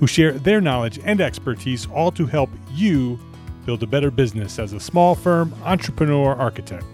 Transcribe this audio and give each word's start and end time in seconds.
who 0.00 0.06
share 0.06 0.32
their 0.32 0.62
knowledge 0.62 0.98
and 1.04 1.20
expertise, 1.20 1.86
all 1.90 2.10
to 2.10 2.26
help 2.26 2.48
you 2.72 3.20
build 3.66 3.82
a 3.82 3.86
better 3.86 4.10
business 4.10 4.58
as 4.58 4.72
a 4.72 4.80
small 4.80 5.14
firm 5.14 5.54
entrepreneur 5.62 6.34
architect. 6.34 6.86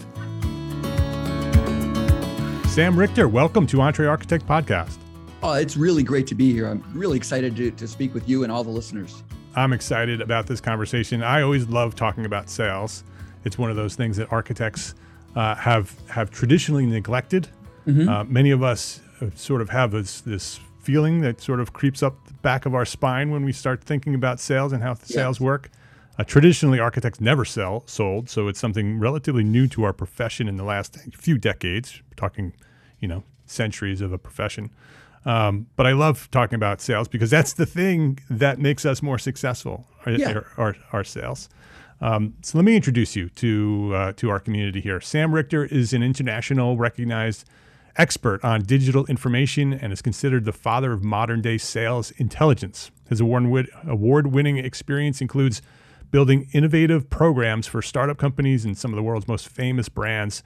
Sam 2.69 2.99
Richter, 2.99 3.29
welcome 3.29 3.65
to 3.69 3.81
Entre 3.81 4.07
Architect 4.07 4.45
Podcast. 4.45 4.97
Oh, 5.41 5.53
it's 5.53 5.77
really 5.77 6.03
great 6.03 6.27
to 6.27 6.35
be 6.35 6.53
here. 6.53 6.67
I'm 6.67 6.83
really 6.93 7.17
excited 7.17 7.55
to, 7.57 7.71
to 7.71 7.87
speak 7.87 8.13
with 8.13 8.29
you 8.29 8.43
and 8.43 8.51
all 8.51 8.65
the 8.65 8.71
listeners. 8.71 9.23
I'm 9.55 9.73
excited 9.73 10.21
about 10.21 10.49
this 10.49 10.61
conversation. 10.61 11.23
I 11.23 11.43
always 11.43 11.69
love 11.69 11.95
talking 11.95 12.27
about 12.27 12.51
sales. 12.51 13.05
It's 13.45 13.57
one 13.57 13.71
of 13.71 13.77
those 13.77 13.95
things 13.95 14.17
that 14.17 14.33
architects 14.33 14.97
uh, 15.37 15.55
have 15.55 15.95
have 16.09 16.31
traditionally 16.31 16.87
neglected. 16.87 17.49
Mm-hmm. 17.87 18.09
Uh, 18.09 18.25
many 18.25 18.51
of 18.51 18.65
us 18.65 19.01
uh, 19.21 19.31
sort 19.37 19.63
of 19.63 19.71
have 19.71 19.93
this 19.93 20.21
this 20.23 20.59
feeling 20.87 21.21
that 21.21 21.41
sort 21.41 21.59
of 21.59 21.73
creeps 21.73 22.01
up 22.01 22.29
the 22.29 22.33
back 22.35 22.65
of 22.65 22.73
our 22.73 22.85
spine 22.85 23.33
when 23.33 23.45
we 23.45 23.53
start 23.53 23.83
thinking 23.83 24.15
about 24.15 24.39
sales 24.39 24.73
and 24.73 24.85
how 24.85 24.91
yes. 24.91 25.09
sales 25.09 25.41
work. 25.41 25.69
Uh, 26.17 26.23
traditionally, 26.23 26.79
architects 26.79 27.21
never 27.21 27.45
sell 27.45 27.83
sold, 27.89 28.31
so 28.31 28.47
it's 28.47 28.61
something 28.61 29.01
relatively 29.01 29.43
new 29.43 29.67
to 29.67 29.83
our 29.83 29.93
profession 29.93 30.47
in 30.47 30.57
the 30.57 30.63
last 30.63 30.97
few 31.13 31.39
decades. 31.39 32.01
We're 32.09 32.15
talking, 32.15 32.53
you 33.01 33.09
know, 33.09 33.25
centuries 33.47 34.01
of 34.01 34.13
a 34.13 34.19
profession. 34.19 34.71
Um, 35.25 35.67
but 35.75 35.89
I 35.89 35.93
love 35.93 36.31
talking 36.31 36.55
about 36.55 36.81
sales 36.81 37.09
because 37.09 37.31
that's 37.31 37.55
the 37.55 37.67
thing 37.67 38.21
that 38.31 38.61
makes 38.61 38.87
us 38.87 39.03
more 39.03 39.19
successful. 39.19 39.89
Our, 40.07 40.13
yeah. 40.13 40.41
our, 40.57 40.77
our, 40.93 41.03
sales. 41.03 41.49
Um, 42.01 42.35
so 42.43 42.59
let 42.59 42.65
me 42.65 42.77
introduce 42.77 43.17
you 43.17 43.29
to 43.31 43.93
uh, 43.93 44.13
to 44.19 44.31
our 44.31 44.39
community 44.39 44.81
here. 44.81 45.01
Sam 45.01 45.35
Richter 45.35 45.65
is 45.65 45.93
an 45.93 46.05
international 46.05 46.77
recognized 46.77 47.45
expert 47.99 48.45
on 48.45 48.63
digital 48.63 49.07
information 49.07 49.73
and 49.73 49.93
is 49.93 50.03
considered 50.03 50.45
the 50.45 50.53
father 50.53 50.93
of 50.93 51.03
modern 51.03 51.41
day 51.41 51.59
sales 51.59 52.11
intelligence. 52.13 52.91
His 53.09 53.21
award 53.21 54.27
winning 54.27 54.59
experience 54.59 55.21
includes 55.21 55.63
building 56.11 56.49
innovative 56.53 57.11
programs 57.11 57.67
for 57.67 57.83
startup 57.83 58.19
companies 58.19 58.65
and 58.65 58.77
some 58.77 58.93
of 58.93 58.97
the 58.97 59.03
world's 59.03 59.29
most 59.29 59.49
famous 59.49 59.89
brands. 59.89 60.43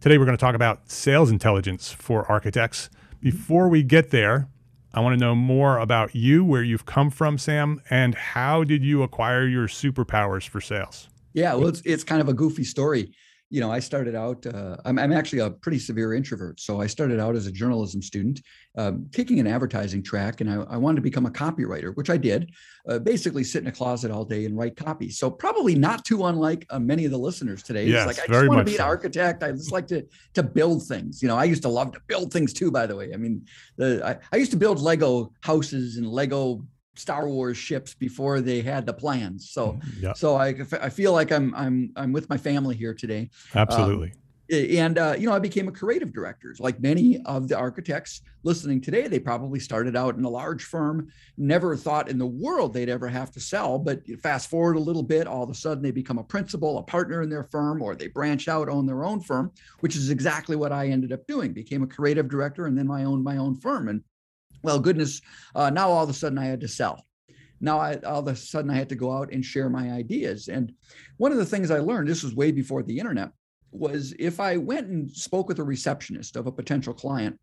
Today, 0.00 0.18
we're 0.18 0.24
going 0.24 0.36
to 0.36 0.40
talk 0.40 0.54
about 0.54 0.90
sales 0.90 1.30
intelligence 1.30 1.92
for 1.92 2.30
architects. 2.30 2.90
Before 3.20 3.68
we 3.68 3.82
get 3.82 4.10
there, 4.10 4.48
I 4.94 5.00
want 5.00 5.18
to 5.18 5.24
know 5.24 5.34
more 5.34 5.78
about 5.78 6.14
you, 6.14 6.44
where 6.44 6.62
you've 6.62 6.86
come 6.86 7.08
from, 7.10 7.38
Sam, 7.38 7.80
and 7.88 8.14
how 8.14 8.64
did 8.64 8.82
you 8.82 9.02
acquire 9.02 9.46
your 9.46 9.68
superpowers 9.68 10.46
for 10.46 10.60
sales? 10.60 11.08
Yeah, 11.32 11.54
well, 11.54 11.68
it's, 11.68 11.80
it's 11.84 12.04
kind 12.04 12.20
of 12.20 12.28
a 12.28 12.34
goofy 12.34 12.64
story 12.64 13.12
you 13.52 13.60
know, 13.60 13.70
I 13.70 13.80
started 13.80 14.14
out, 14.14 14.46
uh, 14.46 14.78
I'm, 14.86 14.98
I'm, 14.98 15.12
actually 15.12 15.40
a 15.40 15.50
pretty 15.50 15.78
severe 15.78 16.14
introvert. 16.14 16.58
So 16.58 16.80
I 16.80 16.86
started 16.86 17.20
out 17.20 17.36
as 17.36 17.46
a 17.46 17.52
journalism 17.52 18.00
student, 18.00 18.40
um, 18.78 19.06
taking 19.12 19.40
an 19.40 19.46
advertising 19.46 20.02
track, 20.02 20.40
and 20.40 20.50
I, 20.50 20.54
I, 20.70 20.78
wanted 20.78 20.96
to 20.96 21.02
become 21.02 21.26
a 21.26 21.30
copywriter, 21.30 21.94
which 21.94 22.08
I 22.08 22.16
did, 22.16 22.50
uh, 22.88 22.98
basically 22.98 23.44
sit 23.44 23.60
in 23.60 23.68
a 23.68 23.72
closet 23.72 24.10
all 24.10 24.24
day 24.24 24.46
and 24.46 24.56
write 24.56 24.74
copy. 24.74 25.10
So 25.10 25.30
probably 25.30 25.74
not 25.74 26.02
too 26.06 26.24
unlike 26.24 26.64
uh, 26.70 26.78
many 26.78 27.04
of 27.04 27.10
the 27.10 27.18
listeners 27.18 27.62
today. 27.62 27.84
Yes, 27.84 28.08
it's 28.08 28.18
like, 28.18 28.30
I 28.30 28.32
just 28.32 28.48
want 28.48 28.60
to 28.60 28.64
be 28.64 28.78
so. 28.78 28.84
an 28.84 28.88
architect. 28.88 29.42
I 29.42 29.52
just 29.52 29.70
like 29.70 29.86
to, 29.88 30.06
to 30.32 30.42
build 30.42 30.86
things. 30.86 31.20
You 31.20 31.28
know, 31.28 31.36
I 31.36 31.44
used 31.44 31.62
to 31.64 31.68
love 31.68 31.92
to 31.92 32.00
build 32.06 32.32
things 32.32 32.54
too, 32.54 32.70
by 32.70 32.86
the 32.86 32.96
way. 32.96 33.12
I 33.12 33.18
mean, 33.18 33.44
the, 33.76 34.00
I, 34.02 34.16
I 34.32 34.38
used 34.38 34.52
to 34.52 34.56
build 34.56 34.80
Lego 34.80 35.30
houses 35.42 35.98
and 35.98 36.08
Lego 36.08 36.64
Star 36.94 37.28
Wars 37.28 37.56
ships 37.56 37.94
before 37.94 38.40
they 38.40 38.60
had 38.60 38.86
the 38.86 38.92
plans. 38.92 39.50
So, 39.50 39.72
mm-hmm. 39.72 40.04
yeah. 40.04 40.12
so 40.12 40.36
I, 40.36 40.54
I 40.80 40.88
feel 40.88 41.12
like 41.12 41.32
I'm 41.32 41.54
I'm 41.54 41.92
I'm 41.96 42.12
with 42.12 42.28
my 42.28 42.36
family 42.36 42.76
here 42.76 42.94
today. 42.94 43.30
Absolutely. 43.54 44.08
Um, 44.08 44.18
and 44.52 44.98
uh, 44.98 45.14
you 45.18 45.26
know, 45.26 45.34
I 45.34 45.38
became 45.38 45.68
a 45.68 45.72
creative 45.72 46.12
director. 46.12 46.54
Like 46.58 46.80
many 46.80 47.22
of 47.24 47.48
the 47.48 47.56
architects 47.56 48.20
listening 48.42 48.82
today, 48.82 49.06
they 49.06 49.18
probably 49.18 49.58
started 49.58 49.96
out 49.96 50.16
in 50.16 50.24
a 50.24 50.28
large 50.28 50.64
firm, 50.64 51.08
never 51.38 51.74
thought 51.74 52.10
in 52.10 52.18
the 52.18 52.26
world 52.26 52.74
they'd 52.74 52.90
ever 52.90 53.08
have 53.08 53.30
to 53.32 53.40
sell. 53.40 53.78
But 53.78 54.02
fast 54.20 54.50
forward 54.50 54.76
a 54.76 54.80
little 54.80 55.02
bit, 55.02 55.26
all 55.26 55.42
of 55.42 55.48
a 55.48 55.54
sudden 55.54 55.82
they 55.82 55.90
become 55.90 56.18
a 56.18 56.24
principal, 56.24 56.78
a 56.78 56.82
partner 56.82 57.22
in 57.22 57.30
their 57.30 57.44
firm, 57.44 57.80
or 57.80 57.94
they 57.94 58.08
branch 58.08 58.46
out, 58.48 58.68
own 58.68 58.84
their 58.84 59.04
own 59.04 59.20
firm, 59.20 59.52
which 59.80 59.96
is 59.96 60.10
exactly 60.10 60.56
what 60.56 60.72
I 60.72 60.88
ended 60.88 61.12
up 61.12 61.26
doing. 61.26 61.52
Became 61.52 61.82
a 61.82 61.86
creative 61.86 62.28
director, 62.28 62.66
and 62.66 62.76
then 62.76 62.90
I 62.90 63.04
owned 63.04 63.24
my 63.24 63.38
own 63.38 63.56
firm. 63.56 63.88
And 63.88 64.02
well, 64.62 64.78
goodness, 64.78 65.20
uh, 65.54 65.70
now 65.70 65.90
all 65.90 66.04
of 66.04 66.10
a 66.10 66.14
sudden 66.14 66.38
I 66.38 66.46
had 66.46 66.60
to 66.60 66.68
sell. 66.68 67.04
Now 67.60 67.78
I, 67.78 67.96
all 67.98 68.20
of 68.20 68.28
a 68.28 68.36
sudden 68.36 68.70
I 68.70 68.74
had 68.74 68.88
to 68.88 68.96
go 68.96 69.12
out 69.12 69.32
and 69.32 69.44
share 69.44 69.70
my 69.70 69.92
ideas. 69.92 70.48
And 70.48 70.72
one 71.16 71.32
of 71.32 71.38
the 71.38 71.46
things 71.46 71.70
I 71.70 71.78
learned, 71.78 72.08
this 72.08 72.24
was 72.24 72.34
way 72.34 72.50
before 72.50 72.82
the 72.82 72.98
internet, 72.98 73.30
was 73.70 74.14
if 74.18 74.40
I 74.40 74.56
went 74.56 74.88
and 74.88 75.10
spoke 75.10 75.48
with 75.48 75.58
a 75.60 75.64
receptionist 75.64 76.36
of 76.36 76.46
a 76.46 76.52
potential 76.52 76.92
client, 76.92 77.38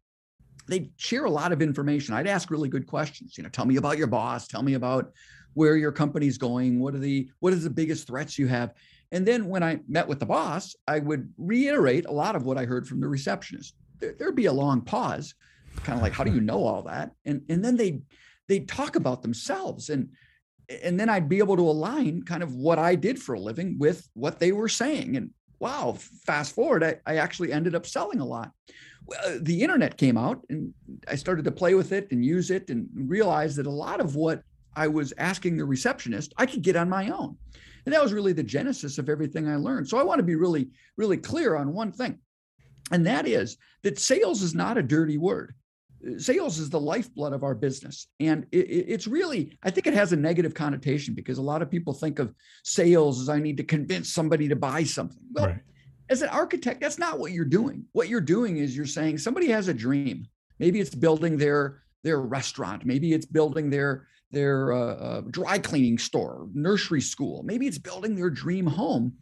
they'd 0.68 0.92
share 0.98 1.26
a 1.26 1.32
lot 1.32 1.52
of 1.52 1.62
information. 1.62 2.14
I'd 2.14 2.28
ask 2.28 2.52
really 2.52 2.70
good 2.70 2.86
questions. 2.86 3.38
You 3.38 3.44
know, 3.44 3.50
tell 3.50 3.66
me 3.66 3.78
about 3.78 3.98
your 3.98 4.08
boss. 4.08 4.48
Tell 4.48 4.62
me 4.62 4.76
about 4.76 5.12
where 5.54 5.76
your 5.76 5.92
company's 5.92 6.38
going. 6.38 6.80
What 6.80 6.94
are 6.94 7.00
the 7.00 7.30
what 7.40 7.54
is 7.54 7.64
the 7.64 7.70
biggest 7.70 8.06
threats 8.06 8.38
you 8.38 8.48
have? 8.48 8.74
And 9.12 9.26
then 9.26 9.48
when 9.48 9.64
I 9.64 9.80
met 9.88 10.08
with 10.08 10.20
the 10.20 10.26
boss, 10.26 10.76
I 10.88 11.00
would 11.00 11.34
reiterate 11.38 12.06
a 12.06 12.12
lot 12.12 12.36
of 12.36 12.44
what 12.44 12.58
I 12.58 12.66
heard 12.66 12.88
from 12.88 13.00
the 13.00 13.08
receptionist. 13.08 13.74
There'd 14.00 14.36
be 14.36 14.46
a 14.46 14.54
long 14.54 14.82
pause 14.82 15.34
kind 15.84 15.98
of 15.98 16.02
like 16.02 16.14
how 16.14 16.24
do 16.24 16.32
you 16.32 16.42
know 16.42 16.64
all 16.64 16.84
that 16.84 17.12
and 17.26 17.42
and 17.50 17.64
then 17.64 17.78
they 17.78 18.02
they'd 18.48 18.68
talk 18.68 18.96
about 18.96 19.22
themselves 19.22 19.90
and 19.90 20.10
and 20.84 21.00
then 21.00 21.10
I'd 21.10 21.30
be 21.30 21.40
able 21.40 21.58
to 21.58 21.68
align 21.68 22.24
kind 22.24 22.44
of 22.44 22.54
what 22.54 22.80
I 22.80 22.96
did 22.96 23.22
for 23.22 23.34
a 23.34 23.40
living 23.40 23.78
with 23.80 24.08
what 24.14 24.40
they 24.40 24.52
were 24.52 24.70
saying. 24.70 25.18
And 25.18 25.32
wow, 25.60 25.98
fast 26.26 26.54
forward, 26.54 26.84
I, 26.84 26.98
I 27.06 27.18
actually 27.18 27.52
ended 27.52 27.76
up 27.76 27.86
selling 27.86 28.20
a 28.20 28.26
lot. 28.26 28.52
Well, 29.06 29.20
uh, 29.26 29.40
the 29.42 29.62
internet 29.64 29.98
came 29.98 30.18
out 30.18 30.46
and 30.50 30.74
I 31.08 31.16
started 31.16 31.46
to 31.46 31.52
play 31.52 31.74
with 31.74 31.92
it 31.92 32.12
and 32.12 32.24
use 32.24 32.52
it 32.52 32.70
and 32.70 32.88
realized 32.94 33.58
that 33.58 33.66
a 33.66 33.72
lot 33.72 34.00
of 34.00 34.16
what 34.16 34.44
I 34.76 34.88
was 34.88 35.14
asking 35.18 35.58
the 35.58 35.66
receptionist, 35.66 36.34
I 36.38 36.46
could 36.46 36.62
get 36.62 36.76
on 36.76 36.90
my 36.90 37.10
own. 37.10 37.36
And 37.86 37.94
that 37.94 38.04
was 38.04 38.14
really 38.14 38.34
the 38.34 38.44
genesis 38.44 39.00
of 39.00 39.10
everything 39.10 39.48
I 39.48 39.56
learned. 39.56 39.88
So 39.88 39.98
I 39.98 40.04
want 40.04 40.20
to 40.20 40.24
be 40.24 40.36
really, 40.36 40.70
really 40.98 41.18
clear 41.18 41.56
on 41.56 41.74
one 41.74 41.92
thing. 41.92 42.20
And 42.92 43.06
that 43.06 43.28
is 43.28 43.58
that 43.84 44.00
sales 44.00 44.42
is 44.42 44.56
not 44.56 44.78
a 44.78 44.84
dirty 44.84 45.18
word. 45.18 45.54
Sales 46.18 46.60
is 46.60 46.70
the 46.70 46.80
lifeblood 46.80 47.34
of 47.34 47.44
our 47.44 47.54
business. 47.54 48.08
And 48.20 48.46
it, 48.52 48.58
it's 48.58 49.08
really 49.08 49.58
i 49.64 49.70
think 49.70 49.88
it 49.88 49.94
has 49.94 50.14
a 50.14 50.16
negative 50.16 50.54
connotation 50.54 51.14
because 51.14 51.38
a 51.38 51.42
lot 51.42 51.62
of 51.62 51.70
people 51.70 51.94
think 51.94 52.20
of 52.20 52.34
sales 52.64 53.20
as 53.22 53.30
i 53.30 53.40
need 53.40 53.58
to 53.58 53.64
convince 53.64 54.14
somebody 54.14 54.48
to 54.48 54.56
buy 54.56 54.84
something. 54.84 55.22
Well 55.32 55.48
right. 55.48 55.60
as 56.10 56.22
an 56.22 56.30
architect 56.30 56.82
that's 56.82 57.00
not 57.00 57.20
what 57.20 57.32
you're 57.32 57.46
doing. 57.46 57.86
What 57.92 58.10
you're 58.10 58.22
doing 58.22 58.58
is 58.58 58.76
you're 58.76 58.86
saying 58.86 59.18
somebody 59.18 59.48
has 59.48 59.68
a 59.68 59.74
dream. 59.74 60.28
Maybe 60.60 60.80
it's 60.80 60.96
building 60.96 61.38
their 61.38 61.82
their 62.04 62.22
restaurant. 62.22 62.86
Maybe 62.86 63.14
it's 63.14 63.26
building 63.26 63.70
their 63.70 64.08
their 64.32 64.74
uh, 64.74 64.96
uh, 64.96 65.22
dry 65.30 65.58
cleaning 65.58 65.98
store 65.98 66.48
nursery 66.54 67.02
school. 67.02 67.44
Maybe 67.44 67.68
it's 67.68 67.78
building 67.78 68.16
their 68.16 68.30
dream 68.30 68.66
home. 68.66 69.14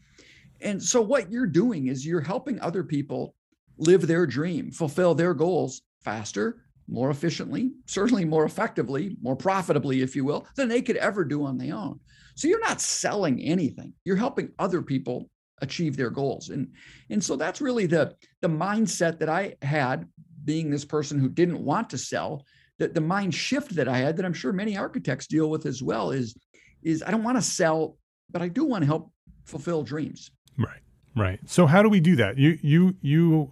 And 0.61 0.81
so 0.81 1.01
what 1.01 1.31
you're 1.31 1.47
doing 1.47 1.87
is 1.87 2.05
you're 2.05 2.21
helping 2.21 2.59
other 2.59 2.83
people 2.83 3.35
live 3.77 4.07
their 4.07 4.25
dream 4.25 4.71
fulfill 4.71 5.15
their 5.15 5.33
goals 5.33 5.81
faster 6.03 6.63
more 6.87 7.09
efficiently, 7.09 7.71
certainly 7.85 8.23
more 8.23 8.45
effectively, 8.45 9.17
more 9.21 9.35
profitably, 9.35 10.01
if 10.01 10.15
you 10.15 10.23
will, 10.23 10.47
than 10.55 10.69
they 10.69 10.81
could 10.81 10.97
ever 10.97 11.25
do 11.25 11.43
on 11.43 11.57
their 11.57 11.75
own. 11.75 11.99
So 12.35 12.47
you're 12.47 12.61
not 12.61 12.81
selling 12.81 13.41
anything. 13.41 13.93
You're 14.05 14.15
helping 14.15 14.51
other 14.57 14.81
people 14.81 15.29
achieve 15.61 15.97
their 15.97 16.09
goals. 16.09 16.49
And, 16.49 16.71
and 17.09 17.21
so 17.21 17.35
that's 17.35 17.61
really 17.61 17.87
the, 17.87 18.15
the 18.41 18.47
mindset 18.47 19.19
that 19.19 19.27
I 19.27 19.55
had 19.61 20.07
being 20.45 20.69
this 20.69 20.85
person 20.85 21.19
who 21.19 21.29
didn't 21.29 21.63
want 21.63 21.89
to 21.89 21.97
sell. 21.97 22.45
That 22.79 22.93
the 22.93 23.01
mind 23.01 23.33
shift 23.33 23.75
that 23.75 23.87
I 23.87 23.97
had 23.97 24.17
that 24.17 24.25
I'm 24.25 24.33
sure 24.33 24.53
many 24.53 24.77
architects 24.77 25.25
deal 25.25 25.49
with 25.49 25.65
as 25.65 25.81
well 25.81 26.11
is, 26.11 26.35
is 26.83 27.01
I 27.01 27.09
don't 27.09 27.23
want 27.23 27.37
to 27.37 27.41
sell, 27.41 27.97
but 28.29 28.43
I 28.43 28.49
do 28.49 28.63
want 28.65 28.83
to 28.83 28.85
help 28.85 29.11
fulfill 29.45 29.81
dreams. 29.81 30.29
Right. 30.59 30.81
Right. 31.15 31.39
So 31.47 31.65
how 31.65 31.81
do 31.81 31.89
we 31.89 31.99
do 31.99 32.15
that? 32.17 32.37
You 32.37 32.59
you 32.61 32.95
you 33.01 33.49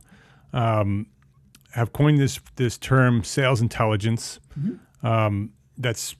um 0.56 1.06
have 1.76 1.92
coined 1.92 2.18
this 2.20 2.40
this 2.56 2.78
term 2.78 3.24
sales 3.24 3.62
intelligence. 3.62 4.40
Mm-hmm. 4.58 5.06
Um, 5.06 5.52
that's 5.78 6.16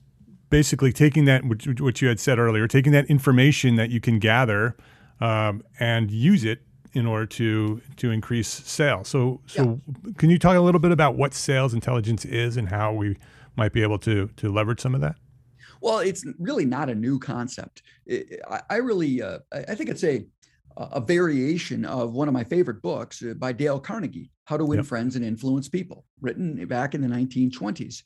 basically 0.50 0.92
taking 0.92 1.26
that 1.26 1.44
what 1.46 2.02
you 2.02 2.08
had 2.08 2.20
said 2.20 2.38
earlier, 2.38 2.68
taking 2.68 2.92
that 2.92 3.06
information 3.06 3.76
that 3.78 3.90
you 3.90 4.00
can 4.00 4.20
gather 4.20 4.76
um, 5.22 5.64
and 5.80 6.12
use 6.12 6.44
it 6.44 6.62
in 6.94 7.06
order 7.06 7.26
to 7.26 7.82
to 7.98 8.12
increase 8.12 8.48
sales. 8.48 9.08
So 9.08 9.42
so 9.46 9.82
yeah. 10.06 10.14
can 10.18 10.30
you 10.30 10.38
talk 10.38 10.56
a 10.56 10.62
little 10.62 10.80
bit 10.80 10.92
about 10.92 11.16
what 11.16 11.34
sales 11.34 11.74
intelligence 11.74 12.26
is 12.26 12.58
and 12.58 12.70
how 12.70 12.94
we 12.94 13.18
might 13.56 13.74
be 13.74 13.82
able 13.82 14.00
to 14.00 14.28
to 14.36 14.52
leverage 14.52 14.82
some 14.82 14.94
of 14.94 15.02
that? 15.02 15.16
Well, 15.82 16.00
it's 16.00 16.26
really 16.40 16.66
not 16.66 16.90
a 16.90 16.96
new 16.96 17.20
concept. 17.20 17.84
I, 18.10 18.62
I 18.70 18.76
really 18.78 19.22
uh, 19.22 19.40
I 19.54 19.76
think 19.76 19.90
it's 19.90 20.04
a 20.04 20.26
a 20.78 21.00
variation 21.00 21.86
of 21.86 22.14
one 22.14 22.28
of 22.28 22.34
my 22.34 22.44
favorite 22.44 22.82
books 22.82 23.24
uh, 23.24 23.34
by 23.36 23.52
Dale 23.52 23.80
Carnegie, 23.80 24.32
How 24.46 24.58
to 24.58 24.66
Win 24.66 24.80
yep. 24.80 24.86
Friends 24.86 25.16
and 25.16 25.24
Influence 25.24 25.70
People, 25.70 26.06
written 26.22 26.66
back 26.68 26.94
in 26.94 27.02
the 27.02 27.08
1920s. 27.08 28.04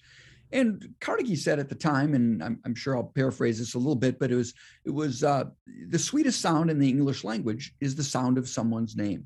And 0.52 0.94
Carnegie 1.00 1.36
said 1.36 1.60
at 1.60 1.70
the 1.70 1.76
time, 1.76 2.16
and 2.16 2.44
I'm, 2.44 2.60
I'm 2.66 2.76
sure 2.76 2.96
I'll 2.96 3.04
paraphrase 3.04 3.60
this 3.60 3.76
a 3.76 3.78
little 3.78 3.96
bit, 3.96 4.20
but 4.20 4.32
it 4.32 4.36
was 4.36 4.54
it 4.84 4.90
was 4.90 5.24
uh, 5.24 5.46
the 5.90 6.00
sweetest 6.00 6.42
sound 6.42 6.72
in 6.72 6.80
the 6.80 6.90
English 6.90 7.24
language 7.24 7.74
is 7.80 7.96
the 7.96 8.04
sound 8.04 8.38
of 8.38 8.50
someone's 8.50 8.96
name. 8.96 9.26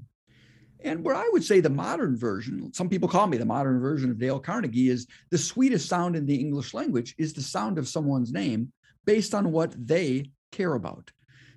And 0.84 1.04
where 1.04 1.16
I 1.16 1.30
would 1.31 1.44
say 1.44 1.62
the 1.62 1.69
modern 1.69 2.18
version, 2.18 2.74
some 2.74 2.89
people 2.89 3.07
call 3.07 3.28
me 3.28 3.38
the 3.38 3.46
modern 3.46 3.80
version 3.80 4.12
of 4.12 4.19
Dale 4.19 4.39
Carnegie, 4.39 4.89
is 4.89 5.07
the 5.30 5.38
sweetest 5.38 5.88
sound 5.88 6.18
in 6.18 6.25
the 6.25 6.36
English 6.36 6.74
language 6.74 7.16
is 7.18 7.34
the 7.34 7.42
sound 7.42 7.78
of 7.78 7.88
someone's 7.88 8.34
name 8.34 8.74
based 9.06 9.34
on 9.34 9.54
what 9.54 9.74
they 9.78 10.30
care 10.51 10.74
about. 10.74 11.10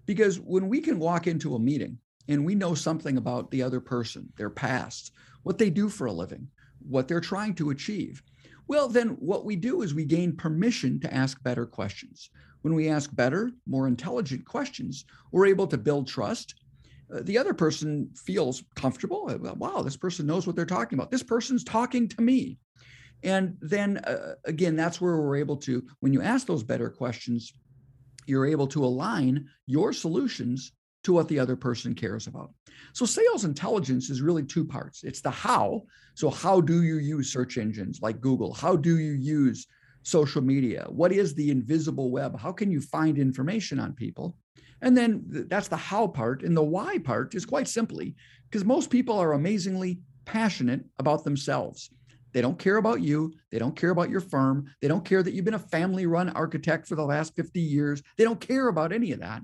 Because 0.07 0.39
when 0.41 0.69
we 0.69 0.81
can 0.81 0.99
walk 0.99 1.27
into 1.27 1.55
a 1.55 1.61
meeting 1.61 1.99
and 2.29 2.45
we 2.45 2.55
know 2.55 2.75
something 2.75 3.17
about 3.17 3.51
the 3.51 3.63
other 3.63 3.81
person, 3.81 4.33
their 4.37 4.51
past, 4.51 5.13
what 5.43 5.59
they 5.59 5.71
do 5.71 5.89
for 5.89 6.07
a 6.07 6.13
living, 6.13 6.49
what 6.89 7.09
they're 7.09 7.21
trying 7.21 7.55
to 7.57 7.71
achieve, 7.71 8.23
well, 8.69 8.89
then 8.89 9.11
what 9.21 9.45
we 9.45 9.57
do 9.57 9.83
is 9.83 9.95
we 9.95 10.05
gain 10.05 10.37
permission 10.37 10.99
to 11.01 11.15
ask 11.15 11.43
better 11.43 11.67
questions. 11.67 12.31
When 12.63 12.75
we 12.75 12.89
ask 12.89 13.15
better, 13.15 13.53
more 13.67 13.87
intelligent 13.87 14.45
questions, 14.45 15.05
we're 15.31 15.47
able 15.47 15.69
to 15.69 15.79
build 15.79 16.09
trust. 16.09 16.55
Uh, 17.15 17.21
the 17.23 17.39
other 17.39 17.55
person 17.55 18.11
feels 18.17 18.65
comfortable. 18.75 19.31
Uh, 19.31 19.55
wow, 19.55 19.83
this 19.83 19.97
person 19.97 20.27
knows 20.27 20.47
what 20.47 20.57
they're 20.57 20.67
talking 20.67 20.99
about. 20.99 21.13
This 21.13 21.23
person's 21.23 21.63
talking 21.63 22.09
to 22.09 22.23
me. 22.23 22.59
And 23.23 23.57
then 23.61 23.99
uh, 23.99 24.35
again, 24.45 24.75
that's 24.75 25.01
where 25.01 25.17
we're 25.17 25.37
able 25.37 25.57
to, 25.59 25.85
when 26.01 26.13
you 26.13 26.23
ask 26.23 26.47
those 26.47 26.65
better 26.65 26.91
questions, 26.91 27.53
you're 28.27 28.47
able 28.47 28.67
to 28.69 28.85
align 28.85 29.47
your 29.67 29.93
solutions 29.93 30.73
to 31.05 31.13
what 31.13 31.29
the 31.29 31.39
other 31.39 31.57
person 31.57 31.95
cares 31.95 32.27
about. 32.27 32.53
So, 32.93 33.07
sales 33.07 33.45
intelligence 33.45 34.11
is 34.11 34.21
really 34.21 34.43
two 34.43 34.65
parts 34.65 35.05
it's 35.05 35.21
the 35.21 35.31
how. 35.31 35.83
So, 36.15 36.31
how 36.31 36.61
do 36.61 36.83
you 36.83 36.97
use 36.97 37.33
search 37.33 37.59
engines 37.59 38.01
like 38.03 38.21
Google? 38.21 38.53
How 38.53 38.77
do 38.77 38.99
you 38.99 39.13
use 39.13 39.67
social 40.03 40.43
media? 40.43 40.87
What 40.89 41.13
is 41.13 41.35
the 41.35 41.51
invisible 41.51 42.11
web? 42.11 42.39
How 42.39 42.53
can 42.53 42.71
you 42.71 42.81
find 42.81 43.19
information 43.19 43.79
on 43.79 43.93
people? 43.93 44.37
And 44.83 44.97
then 44.97 45.23
that's 45.49 45.69
the 45.69 45.77
how 45.77 46.07
part. 46.07 46.43
And 46.43 46.57
the 46.57 46.63
why 46.63 46.99
part 46.99 47.35
is 47.35 47.47
quite 47.47 47.69
simply 47.69 48.15
because 48.51 48.65
most 48.65 48.91
people 48.91 49.19
are 49.19 49.33
amazingly 49.33 50.01
passionate 50.25 50.85
about 50.99 51.25
themselves. 51.25 51.91
They 52.37 52.43
don't 52.43 52.59
care 52.59 52.77
about 52.77 53.01
you. 53.01 53.33
They 53.51 53.59
don't 53.59 53.75
care 53.75 53.89
about 53.89 54.11
your 54.11 54.21
firm. 54.21 54.67
They 54.83 54.89
don't 54.89 55.07
care 55.07 55.23
that 55.23 55.33
you've 55.33 55.47
been 55.47 55.55
a 55.55 55.59
family 55.59 56.05
run 56.05 56.29
architect 56.29 56.87
for 56.87 56.95
the 56.95 57.03
last 57.03 57.35
50 57.35 57.59
years. 57.63 58.03
They 58.19 58.25
don't 58.25 58.39
care 58.39 58.69
about 58.69 58.93
any 58.93 59.13
of 59.13 59.21
that. 59.21 59.41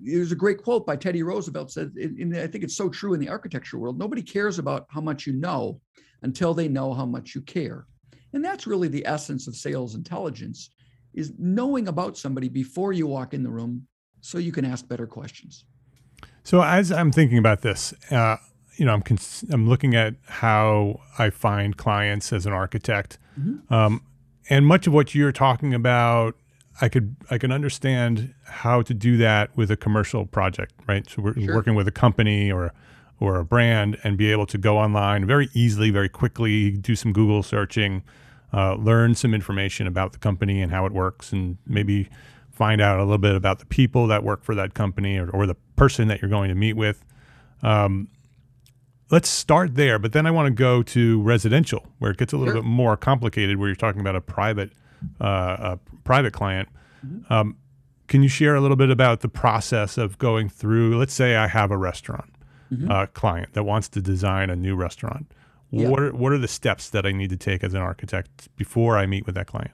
There's 0.00 0.30
a 0.30 0.36
great 0.36 0.62
quote 0.62 0.86
by 0.86 0.94
Teddy 0.94 1.24
Roosevelt 1.24 1.72
said, 1.72 1.90
and 1.96 2.36
I 2.36 2.46
think 2.46 2.62
it's 2.62 2.76
so 2.76 2.88
true 2.88 3.14
in 3.14 3.20
the 3.20 3.28
architecture 3.28 3.78
world 3.78 3.98
nobody 3.98 4.22
cares 4.22 4.60
about 4.60 4.86
how 4.90 5.00
much 5.00 5.26
you 5.26 5.32
know 5.32 5.80
until 6.22 6.54
they 6.54 6.68
know 6.68 6.94
how 6.94 7.04
much 7.04 7.34
you 7.34 7.40
care. 7.40 7.88
And 8.32 8.44
that's 8.44 8.68
really 8.68 8.86
the 8.86 9.04
essence 9.04 9.48
of 9.48 9.56
sales 9.56 9.96
intelligence 9.96 10.70
is 11.14 11.32
knowing 11.36 11.88
about 11.88 12.16
somebody 12.16 12.48
before 12.48 12.92
you 12.92 13.08
walk 13.08 13.34
in 13.34 13.42
the 13.42 13.50
room 13.50 13.88
so 14.20 14.38
you 14.38 14.52
can 14.52 14.64
ask 14.64 14.86
better 14.86 15.08
questions. 15.08 15.64
So 16.44 16.62
as 16.62 16.92
I'm 16.92 17.10
thinking 17.10 17.38
about 17.38 17.62
this, 17.62 17.92
uh, 18.12 18.36
you 18.76 18.84
know, 18.84 18.92
I'm 18.92 19.02
cons- 19.02 19.44
I'm 19.50 19.68
looking 19.68 19.94
at 19.94 20.14
how 20.26 21.00
I 21.18 21.30
find 21.30 21.76
clients 21.76 22.32
as 22.32 22.46
an 22.46 22.52
architect, 22.52 23.18
mm-hmm. 23.38 23.72
um, 23.72 24.02
and 24.48 24.66
much 24.66 24.86
of 24.86 24.92
what 24.92 25.14
you're 25.14 25.32
talking 25.32 25.74
about, 25.74 26.36
I 26.80 26.88
could 26.88 27.16
I 27.30 27.38
can 27.38 27.52
understand 27.52 28.34
how 28.44 28.82
to 28.82 28.94
do 28.94 29.16
that 29.18 29.56
with 29.56 29.70
a 29.70 29.76
commercial 29.76 30.26
project, 30.26 30.74
right? 30.86 31.08
So 31.08 31.22
we're 31.22 31.34
sure. 31.34 31.54
working 31.54 31.74
with 31.74 31.86
a 31.88 31.92
company 31.92 32.50
or 32.50 32.72
or 33.20 33.36
a 33.36 33.44
brand 33.44 33.98
and 34.02 34.16
be 34.16 34.32
able 34.32 34.46
to 34.46 34.58
go 34.58 34.78
online 34.78 35.26
very 35.26 35.48
easily, 35.54 35.90
very 35.90 36.08
quickly, 36.08 36.72
do 36.72 36.96
some 36.96 37.12
Google 37.12 37.42
searching, 37.42 38.02
uh, 38.52 38.74
learn 38.74 39.14
some 39.14 39.32
information 39.32 39.86
about 39.86 40.12
the 40.12 40.18
company 40.18 40.60
and 40.60 40.72
how 40.72 40.86
it 40.86 40.92
works, 40.92 41.32
and 41.32 41.56
maybe 41.66 42.08
find 42.50 42.80
out 42.80 42.98
a 42.98 43.02
little 43.02 43.18
bit 43.18 43.34
about 43.34 43.60
the 43.60 43.66
people 43.66 44.06
that 44.08 44.24
work 44.24 44.42
for 44.42 44.54
that 44.54 44.74
company 44.74 45.18
or, 45.18 45.30
or 45.30 45.46
the 45.46 45.54
person 45.76 46.08
that 46.08 46.20
you're 46.20 46.30
going 46.30 46.48
to 46.48 46.54
meet 46.54 46.74
with. 46.74 47.04
Um, 47.62 48.08
let's 49.12 49.28
start 49.28 49.76
there. 49.76 50.00
But 50.00 50.12
then 50.12 50.26
I 50.26 50.32
want 50.32 50.46
to 50.46 50.50
go 50.50 50.82
to 50.82 51.22
residential, 51.22 51.86
where 52.00 52.10
it 52.10 52.16
gets 52.16 52.32
a 52.32 52.36
little 52.36 52.54
sure. 52.54 52.62
bit 52.62 52.68
more 52.68 52.96
complicated, 52.96 53.58
where 53.58 53.68
you're 53.68 53.76
talking 53.76 54.00
about 54.00 54.16
a 54.16 54.20
private 54.20 54.72
uh, 55.20 55.76
a 55.76 55.78
private 56.02 56.32
client. 56.32 56.68
Mm-hmm. 57.06 57.32
Um, 57.32 57.56
can 58.08 58.22
you 58.22 58.28
share 58.28 58.54
a 58.54 58.60
little 58.60 58.76
bit 58.76 58.90
about 58.90 59.20
the 59.20 59.28
process 59.28 59.96
of 59.98 60.18
going 60.18 60.48
through? 60.48 60.98
Let's 60.98 61.14
say 61.14 61.36
I 61.36 61.46
have 61.46 61.70
a 61.70 61.76
restaurant 61.76 62.34
mm-hmm. 62.72 62.90
uh, 62.90 63.06
client 63.06 63.52
that 63.54 63.64
wants 63.64 63.88
to 63.90 64.00
design 64.00 64.50
a 64.50 64.56
new 64.56 64.74
restaurant. 64.74 65.32
What 65.70 66.00
are, 66.00 66.12
what 66.12 66.32
are 66.32 66.38
the 66.38 66.48
steps 66.48 66.90
that 66.90 67.06
I 67.06 67.12
need 67.12 67.30
to 67.30 67.36
take 67.38 67.64
as 67.64 67.72
an 67.72 67.80
architect 67.80 68.54
before 68.56 68.98
I 68.98 69.06
meet 69.06 69.24
with 69.24 69.34
that 69.36 69.46
client? 69.46 69.70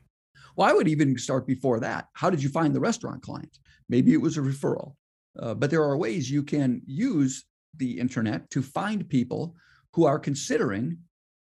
Well, 0.55 0.69
I 0.69 0.73
would 0.73 0.87
even 0.87 1.19
start 1.19 1.45
before 1.45 1.81
that. 1.81 2.07
How 2.13 2.31
did 2.31 2.41
you 2.41 2.49
find 2.49 2.73
the 2.73 2.79
restaurant 2.79 3.21
client? 3.23 3.59
Maybe 3.89 4.13
it 4.13 4.21
was 4.21 4.39
a 4.39 4.41
referral. 4.41 4.95
Uh, 5.37 5.55
but 5.55 5.71
there 5.71 5.83
are 5.83 5.97
ways 5.97 6.31
you 6.31 6.45
can 6.45 6.83
use 6.87 7.45
the 7.77 7.99
internet 7.99 8.49
to 8.51 8.63
find 8.63 9.09
people 9.09 9.55
who 9.93 10.05
are 10.07 10.19
considering 10.19 10.99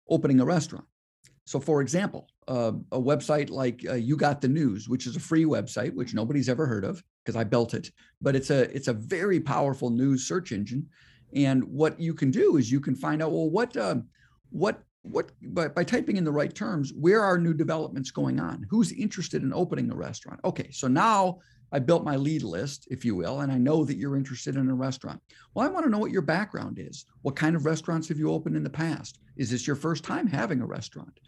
opening 0.09 0.39
a 0.39 0.45
restaurant. 0.45 0.85
So, 1.45 1.59
for 1.59 1.81
example, 1.81 2.27
uh, 2.47 2.73
a 2.91 2.99
website 2.99 3.49
like 3.49 3.85
uh, 3.89 3.93
You 3.93 4.17
Got 4.17 4.41
the 4.41 4.47
News, 4.47 4.89
which 4.89 5.07
is 5.07 5.15
a 5.15 5.19
free 5.19 5.45
website, 5.45 5.93
which 5.93 6.13
nobody's 6.13 6.49
ever 6.49 6.65
heard 6.65 6.83
of 6.83 7.03
because 7.23 7.35
I 7.35 7.43
built 7.43 7.73
it, 7.73 7.91
but 8.21 8.35
it's 8.35 8.49
a 8.49 8.73
it's 8.75 8.87
a 8.87 8.93
very 8.93 9.39
powerful 9.39 9.89
news 9.89 10.27
search 10.27 10.51
engine. 10.51 10.87
And 11.35 11.63
what 11.65 11.99
you 11.99 12.13
can 12.13 12.31
do 12.31 12.57
is 12.57 12.71
you 12.71 12.79
can 12.79 12.95
find 12.95 13.21
out 13.21 13.31
well 13.31 13.49
what 13.49 13.75
uh, 13.75 13.97
what 14.49 14.81
what 15.01 15.31
by, 15.41 15.67
by 15.67 15.83
typing 15.83 16.17
in 16.17 16.23
the 16.23 16.31
right 16.31 16.53
terms, 16.53 16.93
where 16.93 17.21
are 17.21 17.37
new 17.37 17.53
developments 17.53 18.11
going 18.11 18.39
on? 18.39 18.65
Who's 18.69 18.91
interested 18.91 19.43
in 19.43 19.53
opening 19.53 19.91
a 19.91 19.95
restaurant? 19.95 20.39
Okay, 20.43 20.69
so 20.71 20.87
now 20.87 21.39
I 21.71 21.79
built 21.79 22.03
my 22.03 22.15
lead 22.15 22.43
list, 22.43 22.87
if 22.89 23.03
you 23.03 23.15
will, 23.15 23.41
and 23.41 23.51
I 23.51 23.57
know 23.57 23.83
that 23.83 23.97
you're 23.97 24.15
interested 24.15 24.55
in 24.55 24.69
a 24.69 24.73
restaurant. 24.73 25.21
Well, 25.53 25.65
I 25.65 25.69
want 25.69 25.85
to 25.85 25.91
know 25.91 25.99
what 25.99 26.11
your 26.11 26.21
background 26.21 26.79
is. 26.79 27.05
What 27.23 27.35
kind 27.35 27.55
of 27.55 27.65
restaurants 27.65 28.07
have 28.07 28.17
you 28.17 28.31
opened 28.31 28.55
in 28.55 28.63
the 28.63 28.69
past? 28.69 29.19
Is 29.35 29.51
this 29.51 29.67
your 29.67 29.75
first 29.75 30.03
time 30.03 30.27
having 30.27 30.61
a 30.61 30.65
restaurant? 30.65 31.19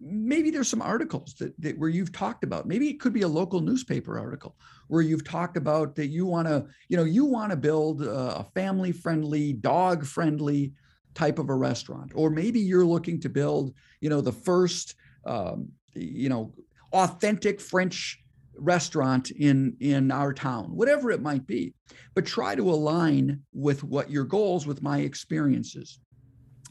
Maybe 0.00 0.52
there's 0.52 0.68
some 0.68 0.82
articles 0.82 1.34
that, 1.40 1.60
that 1.60 1.76
where 1.76 1.88
you've 1.88 2.12
talked 2.12 2.44
about. 2.44 2.68
Maybe 2.68 2.88
it 2.88 3.00
could 3.00 3.12
be 3.12 3.22
a 3.22 3.28
local 3.28 3.60
newspaper 3.60 4.16
article 4.16 4.56
where 4.86 5.02
you've 5.02 5.24
talked 5.24 5.56
about 5.56 5.96
that 5.96 6.06
you 6.06 6.24
want 6.24 6.46
to, 6.46 6.66
you 6.88 6.96
know, 6.96 7.02
you 7.02 7.24
want 7.24 7.50
to 7.50 7.56
build 7.56 8.02
a 8.02 8.44
family-friendly, 8.54 9.54
dog-friendly 9.54 10.72
type 11.14 11.40
of 11.40 11.48
a 11.48 11.54
restaurant, 11.54 12.12
or 12.14 12.30
maybe 12.30 12.60
you're 12.60 12.84
looking 12.84 13.18
to 13.18 13.28
build, 13.28 13.74
you 14.00 14.08
know, 14.08 14.20
the 14.20 14.30
first, 14.30 14.94
um, 15.26 15.68
you 15.94 16.28
know, 16.28 16.54
authentic 16.92 17.60
French 17.60 18.22
restaurant 18.60 19.30
in 19.30 19.76
in 19.80 20.10
our 20.10 20.32
town 20.32 20.66
whatever 20.74 21.10
it 21.10 21.22
might 21.22 21.46
be. 21.46 21.74
But 22.14 22.26
try 22.26 22.54
to 22.54 22.70
align 22.70 23.42
with 23.52 23.84
what 23.84 24.10
your 24.10 24.24
goals 24.24 24.66
with 24.66 24.82
my 24.82 24.98
experiences. 24.98 26.00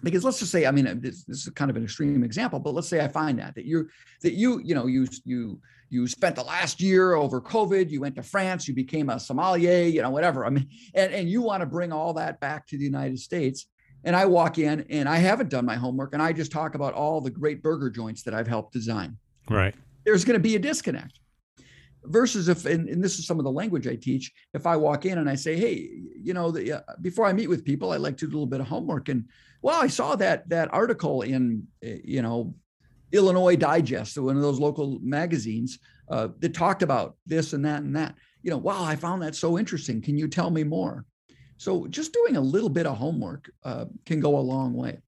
Because 0.03 0.23
let's 0.23 0.39
just 0.39 0.51
say 0.51 0.67
i 0.67 0.71
mean 0.71 0.85
uh, 0.85 0.95
this, 0.95 1.23
this 1.23 1.47
is 1.47 1.49
kind 1.53 1.71
of 1.71 1.77
an 1.77 1.83
extreme 1.83 2.23
example 2.23 2.59
but 2.59 2.75
let's 2.75 2.87
say 2.87 3.03
i 3.03 3.07
find 3.07 3.39
that 3.39 3.55
that 3.55 3.65
you 3.65 3.89
that 4.21 4.33
you 4.33 4.61
you 4.63 4.75
know 4.75 4.85
you 4.85 5.07
you 5.25 5.59
you 5.89 6.05
spent 6.05 6.35
the 6.35 6.43
last 6.43 6.79
year 6.79 7.15
over 7.15 7.41
covid 7.41 7.89
you 7.89 7.99
went 8.01 8.15
to 8.15 8.21
france 8.21 8.67
you 8.67 8.75
became 8.75 9.09
a 9.09 9.19
sommelier 9.19 9.87
you 9.87 10.03
know 10.03 10.11
whatever. 10.11 10.45
I 10.45 10.51
mean 10.51 10.69
and, 10.93 11.11
and 11.11 11.27
you 11.27 11.41
want 11.41 11.61
to 11.61 11.65
bring 11.65 11.91
all 11.91 12.13
that 12.13 12.39
back 12.39 12.67
to 12.67 12.77
the 12.77 12.83
united 12.83 13.19
states. 13.19 13.65
And 14.03 14.15
i 14.15 14.27
walk 14.27 14.59
in 14.59 14.85
and 14.91 15.09
i 15.09 15.17
haven't 15.17 15.49
done 15.49 15.65
my 15.65 15.75
homework 15.75 16.13
and 16.13 16.21
i 16.21 16.31
just 16.31 16.51
talk 16.51 16.75
about 16.75 16.93
all 16.93 17.19
the 17.19 17.31
great 17.31 17.63
burger 17.63 17.89
joints 17.89 18.21
that 18.23 18.35
i've 18.35 18.47
helped 18.47 18.73
design. 18.73 19.17
Right. 19.49 19.73
There's 20.05 20.25
going 20.25 20.35
to 20.35 20.39
be 20.39 20.55
a 20.55 20.59
disconnect 20.59 21.19
versus 22.07 22.47
if 22.49 22.65
and, 22.65 22.87
and, 22.89 23.03
this 23.03 23.19
is 23.19 23.27
some 23.27 23.39
of 23.39 23.43
the 23.43 23.51
language 23.51 23.87
i 23.87 23.95
teach 23.95 24.31
if 24.53 24.65
i 24.65 24.75
walk 24.75 25.05
in 25.05 25.17
and 25.17 25.29
i 25.29 25.35
say 25.35 25.55
hey 25.55 25.89
you 26.15 26.33
know 26.33 26.51
the, 26.51 26.73
uh, 26.73 26.81
before 27.01 27.25
i 27.25 27.33
meet 27.33 27.47
with 27.47 27.65
people 27.65 27.91
i 27.91 27.97
like 27.97 28.17
to 28.17 28.25
do 28.25 28.31
a 28.31 28.33
little 28.33 28.45
bit 28.45 28.61
of 28.61 28.67
homework. 28.67 29.09
And 29.09 29.25
well 29.61 29.81
i 29.81 29.87
saw 29.87 30.15
that 30.15 30.47
that 30.49 30.73
article 30.73 31.21
in 31.21 31.67
eh, 31.83 31.97
you 32.03 32.21
know 32.21 32.55
illinois 33.11 33.55
digest 33.55 34.17
one 34.17 34.35
of 34.35 34.41
those 34.41 34.59
local 34.59 34.99
magazines 35.01 35.79
uh, 36.09 36.29
that 36.39 36.53
talked 36.53 36.83
about 36.83 37.17
this 37.25 37.53
and 37.53 37.65
that 37.65 37.81
and 37.81 37.95
that. 37.95 38.15
You 38.43 38.51
know 38.51 38.57
wow 38.57 38.83
i 38.83 38.95
found 38.95 39.21
that 39.23 39.35
so 39.35 39.57
interesting. 39.57 40.01
Can 40.01 40.17
you 40.17 40.27
tell 40.27 40.49
me 40.49 40.63
more? 40.63 41.05
So 41.57 41.87
just 41.87 42.13
doing 42.13 42.37
a 42.37 42.41
little 42.41 42.69
bit 42.69 42.85
of 42.85 42.97
homework 42.97 43.49
uh, 43.63 43.85
can 44.05 44.19
go 44.19 44.37
a 44.37 44.39
long 44.39 44.73
way. 44.73 44.99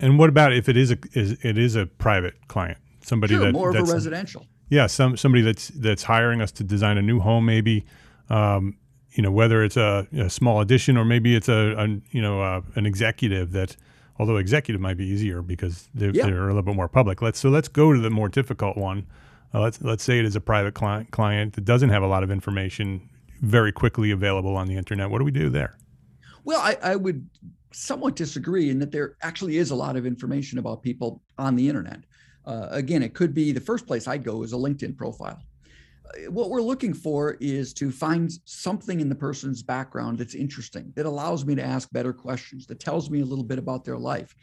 And 0.00 0.18
what 0.18 0.28
about 0.28 0.52
if 0.52 0.68
it 0.68 0.76
is 0.76 0.90
a 0.90 0.98
is 1.12 1.32
it 1.44 1.56
is 1.56 1.76
a 1.76 1.86
private 1.86 2.34
client 2.48 2.78
somebody 3.02 3.34
sure, 3.34 3.44
that 3.44 3.52
more 3.52 3.70
of 3.70 3.76
a 3.76 3.92
residential 3.92 4.46
yeah, 4.70 4.86
some 4.86 5.16
somebody 5.16 5.42
that's 5.42 5.68
that's 5.68 6.04
hiring 6.04 6.40
us 6.40 6.52
to 6.52 6.64
design 6.64 6.96
a 6.96 7.02
new 7.02 7.20
home, 7.20 7.44
maybe. 7.44 7.84
Um, 8.30 8.76
you 9.12 9.24
know, 9.24 9.32
whether 9.32 9.64
it's 9.64 9.76
a, 9.76 10.06
a, 10.16 10.30
small 10.30 10.60
addition 10.60 10.96
or 10.96 11.04
maybe 11.04 11.34
it's 11.34 11.48
a, 11.48 11.74
a 11.76 11.88
you 12.12 12.22
know 12.22 12.40
uh, 12.40 12.62
an 12.76 12.86
executive 12.86 13.50
that, 13.50 13.74
although 14.20 14.36
executive 14.36 14.80
might 14.80 14.96
be 14.96 15.04
easier 15.04 15.42
because 15.42 15.88
they're, 15.94 16.12
yeah. 16.12 16.26
they're, 16.26 16.44
a 16.44 16.46
little 16.46 16.62
bit 16.62 16.76
more 16.76 16.88
public. 16.88 17.20
Let's 17.20 17.40
so 17.40 17.50
let's 17.50 17.66
go 17.66 17.92
to 17.92 17.98
the 17.98 18.10
more 18.10 18.28
difficult 18.28 18.76
one. 18.76 19.06
Uh, 19.52 19.62
let's 19.62 19.82
let's 19.82 20.04
say 20.04 20.20
it 20.20 20.24
is 20.24 20.36
a 20.36 20.40
private 20.40 20.74
client 20.74 21.10
client 21.10 21.54
that 21.54 21.64
doesn't 21.64 21.90
have 21.90 22.04
a 22.04 22.06
lot 22.06 22.22
of 22.22 22.30
information 22.30 23.08
very 23.40 23.72
quickly 23.72 24.12
available 24.12 24.54
on 24.56 24.68
the 24.68 24.76
internet. 24.76 25.10
What 25.10 25.18
do 25.18 25.24
we 25.24 25.32
do 25.32 25.50
there? 25.50 25.76
Well, 26.44 26.60
I, 26.60 26.76
I 26.80 26.96
would 26.96 27.28
somewhat 27.72 28.14
disagree 28.14 28.70
in 28.70 28.78
that 28.78 28.92
there 28.92 29.16
actually 29.22 29.56
is 29.56 29.70
a 29.70 29.74
lot 29.74 29.96
of 29.96 30.06
information 30.06 30.58
about 30.58 30.82
people 30.82 31.22
on 31.36 31.56
the 31.56 31.68
internet. 31.68 32.00
Uh, 32.44 32.68
again, 32.70 33.02
it 33.02 33.14
could 33.14 33.34
be 33.34 33.52
the 33.52 33.60
first 33.60 33.86
place 33.86 34.08
I'd 34.08 34.24
go 34.24 34.42
is 34.42 34.52
a 34.52 34.56
LinkedIn 34.56 34.96
profile. 34.96 35.38
Uh, 36.06 36.30
what 36.30 36.50
we're 36.50 36.62
looking 36.62 36.94
for 36.94 37.36
is 37.40 37.72
to 37.74 37.90
find 37.90 38.30
something 38.44 39.00
in 39.00 39.08
the 39.08 39.14
person's 39.14 39.62
background 39.62 40.18
that's 40.18 40.34
interesting, 40.34 40.92
that 40.96 41.06
allows 41.06 41.44
me 41.44 41.54
to 41.54 41.62
ask 41.62 41.90
better 41.92 42.12
questions, 42.12 42.66
that 42.66 42.80
tells 42.80 43.10
me 43.10 43.20
a 43.20 43.24
little 43.24 43.44
bit 43.44 43.58
about 43.58 43.84
their 43.84 43.98
life. 43.98 44.34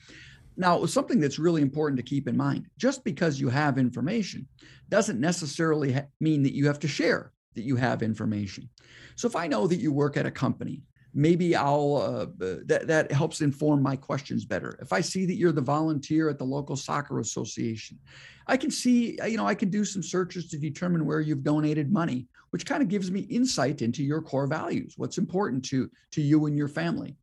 Now, 0.55 0.85
something 0.85 1.19
that's 1.19 1.37
really 1.37 1.61
important 1.61 1.97
to 1.97 2.03
keep 2.03 2.27
in 2.27 2.35
mind 2.35 2.67
just 2.77 3.03
because 3.03 3.39
you 3.39 3.49
have 3.49 3.77
information 3.77 4.47
doesn't 4.89 5.19
necessarily 5.19 5.93
ha- 5.93 6.05
mean 6.19 6.41
that 6.43 6.55
you 6.55 6.65
have 6.65 6.79
to 6.79 6.87
share 6.87 7.31
that 7.53 7.63
you 7.63 7.75
have 7.75 8.01
information. 8.01 8.69
So, 9.15 9.27
if 9.27 9.35
I 9.35 9.47
know 9.47 9.67
that 9.67 9.79
you 9.79 9.91
work 9.91 10.17
at 10.17 10.25
a 10.25 10.31
company 10.31 10.81
maybe 11.13 11.55
I'll 11.55 11.95
uh, 11.95 12.25
that 12.65 12.87
that 12.87 13.11
helps 13.11 13.41
inform 13.41 13.81
my 13.81 13.95
questions 13.95 14.45
better. 14.45 14.77
If 14.81 14.93
I 14.93 15.01
see 15.01 15.25
that 15.25 15.35
you're 15.35 15.51
the 15.51 15.61
volunteer 15.61 16.29
at 16.29 16.37
the 16.37 16.45
local 16.45 16.75
soccer 16.75 17.19
association, 17.19 17.99
I 18.47 18.57
can 18.57 18.71
see 18.71 19.17
you 19.27 19.37
know 19.37 19.47
I 19.47 19.55
can 19.55 19.69
do 19.69 19.85
some 19.85 20.03
searches 20.03 20.49
to 20.49 20.57
determine 20.57 21.05
where 21.05 21.19
you've 21.19 21.43
donated 21.43 21.91
money, 21.91 22.27
which 22.51 22.65
kind 22.65 22.81
of 22.81 22.89
gives 22.89 23.11
me 23.11 23.21
insight 23.21 23.81
into 23.81 24.03
your 24.03 24.21
core 24.21 24.47
values, 24.47 24.93
what's 24.97 25.17
important 25.17 25.65
to 25.65 25.89
to 26.11 26.21
you 26.21 26.45
and 26.45 26.57
your 26.57 26.67
family. 26.67 27.15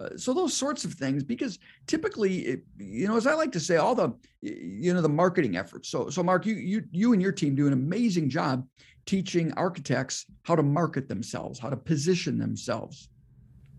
Uh, 0.00 0.16
so 0.16 0.32
those 0.32 0.56
sorts 0.56 0.84
of 0.84 0.94
things 0.94 1.22
because 1.22 1.58
typically 1.86 2.62
you 2.78 3.06
know 3.06 3.18
as 3.18 3.26
i 3.26 3.34
like 3.34 3.52
to 3.52 3.60
say 3.60 3.76
all 3.76 3.94
the 3.94 4.10
you 4.40 4.94
know 4.94 5.02
the 5.02 5.08
marketing 5.08 5.58
efforts 5.58 5.90
so 5.90 6.08
so 6.08 6.22
mark 6.22 6.46
you 6.46 6.54
you 6.54 6.82
you 6.90 7.12
and 7.12 7.20
your 7.20 7.32
team 7.32 7.54
do 7.54 7.66
an 7.66 7.74
amazing 7.74 8.30
job 8.30 8.66
teaching 9.04 9.52
architects 9.58 10.24
how 10.44 10.56
to 10.56 10.62
market 10.62 11.06
themselves 11.06 11.58
how 11.58 11.68
to 11.68 11.76
position 11.76 12.38
themselves 12.38 13.09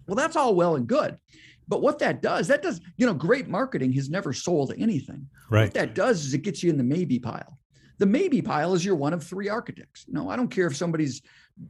well, 0.08 0.16
that's 0.16 0.36
all 0.36 0.56
well 0.56 0.76
and 0.76 0.88
good. 0.88 1.18
But 1.68 1.82
what 1.82 2.00
that 2.00 2.22
does, 2.22 2.48
that 2.48 2.62
does, 2.62 2.82
you 2.98 3.06
know, 3.06 3.14
great 3.14 3.48
marketing 3.48 3.94
has 3.94 4.10
never 4.10 4.34
sold 4.34 4.74
anything. 4.78 5.28
Right. 5.50 5.64
What 5.64 5.74
that 5.76 5.96
does 5.96 6.26
is 6.26 6.34
it 6.34 6.42
gets 6.42 6.62
you 6.62 6.70
in 6.70 6.78
the 6.78 6.84
maybe 6.84 7.18
pile. 7.18 7.58
The 7.98 8.06
maybe 8.06 8.42
pile 8.42 8.74
is 8.74 8.84
you're 8.84 8.96
one 8.96 9.14
of 9.14 9.24
three 9.24 9.48
architects. 9.48 10.06
No, 10.10 10.30
I 10.30 10.36
don't 10.36 10.50
care 10.50 10.68
if 10.68 10.76
somebody's 10.76 11.22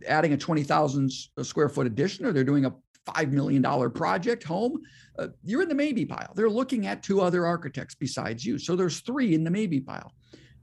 adding 0.08 0.34
a 0.34 0.38
20,000 0.38 1.12
square 1.44 1.70
foot 1.70 1.86
addition 1.88 2.26
or 2.26 2.32
they're 2.32 2.44
doing 2.44 2.66
a 2.66 2.74
$5 3.06 3.32
million 3.32 3.92
project 3.92 4.44
home. 4.44 4.82
Uh, 5.20 5.28
you're 5.44 5.62
in 5.62 5.70
the 5.70 5.76
maybe 5.76 6.06
pile. 6.06 6.32
They're 6.36 6.50
looking 6.50 6.88
at 6.88 7.04
two 7.04 7.22
other 7.22 7.46
architects 7.46 7.96
besides 7.96 8.46
you. 8.46 8.58
So 8.58 8.76
there's 8.76 9.02
three 9.02 9.34
in 9.36 9.44
the 9.44 9.52
maybe 9.52 9.82
pile. 9.82 10.14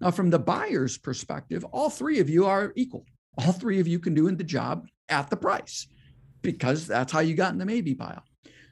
Now, 0.00 0.10
from 0.10 0.30
the 0.30 0.38
buyer's 0.38 0.96
perspective, 0.96 1.64
all 1.66 1.90
three 1.90 2.18
of 2.20 2.30
you 2.30 2.46
are 2.46 2.72
equal. 2.76 3.04
All 3.36 3.52
three 3.52 3.78
of 3.78 3.86
you 3.86 3.98
can 3.98 4.14
do 4.14 4.26
in 4.28 4.36
the 4.36 4.44
job 4.44 4.86
at 5.08 5.28
the 5.30 5.36
price 5.36 5.86
because 6.42 6.86
that's 6.86 7.12
how 7.12 7.20
you 7.20 7.34
got 7.34 7.52
in 7.52 7.58
the 7.58 7.66
maybe 7.66 7.94
pile. 7.94 8.22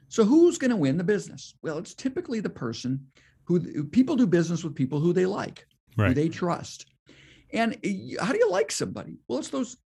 So 0.09 0.23
who's 0.23 0.57
going 0.57 0.71
to 0.71 0.77
win 0.77 0.97
the 0.97 1.03
business? 1.03 1.53
Well, 1.61 1.77
it's 1.77 1.93
typically 1.93 2.39
the 2.39 2.49
person 2.49 3.07
who 3.43 3.85
people 3.85 4.15
do 4.15 4.27
business 4.27 4.63
with 4.63 4.75
people 4.75 4.99
who 4.99 5.13
they 5.13 5.25
like, 5.25 5.65
right. 5.97 6.09
who 6.09 6.13
they 6.13 6.29
trust. 6.29 6.85
And 7.51 7.77
eh, 7.83 8.15
how 8.19 8.31
do 8.31 8.39
you 8.39 8.49
like 8.49 8.71
somebody? 8.71 9.19
Well, 9.27 9.39
it's 9.39 9.49
those 9.49 9.77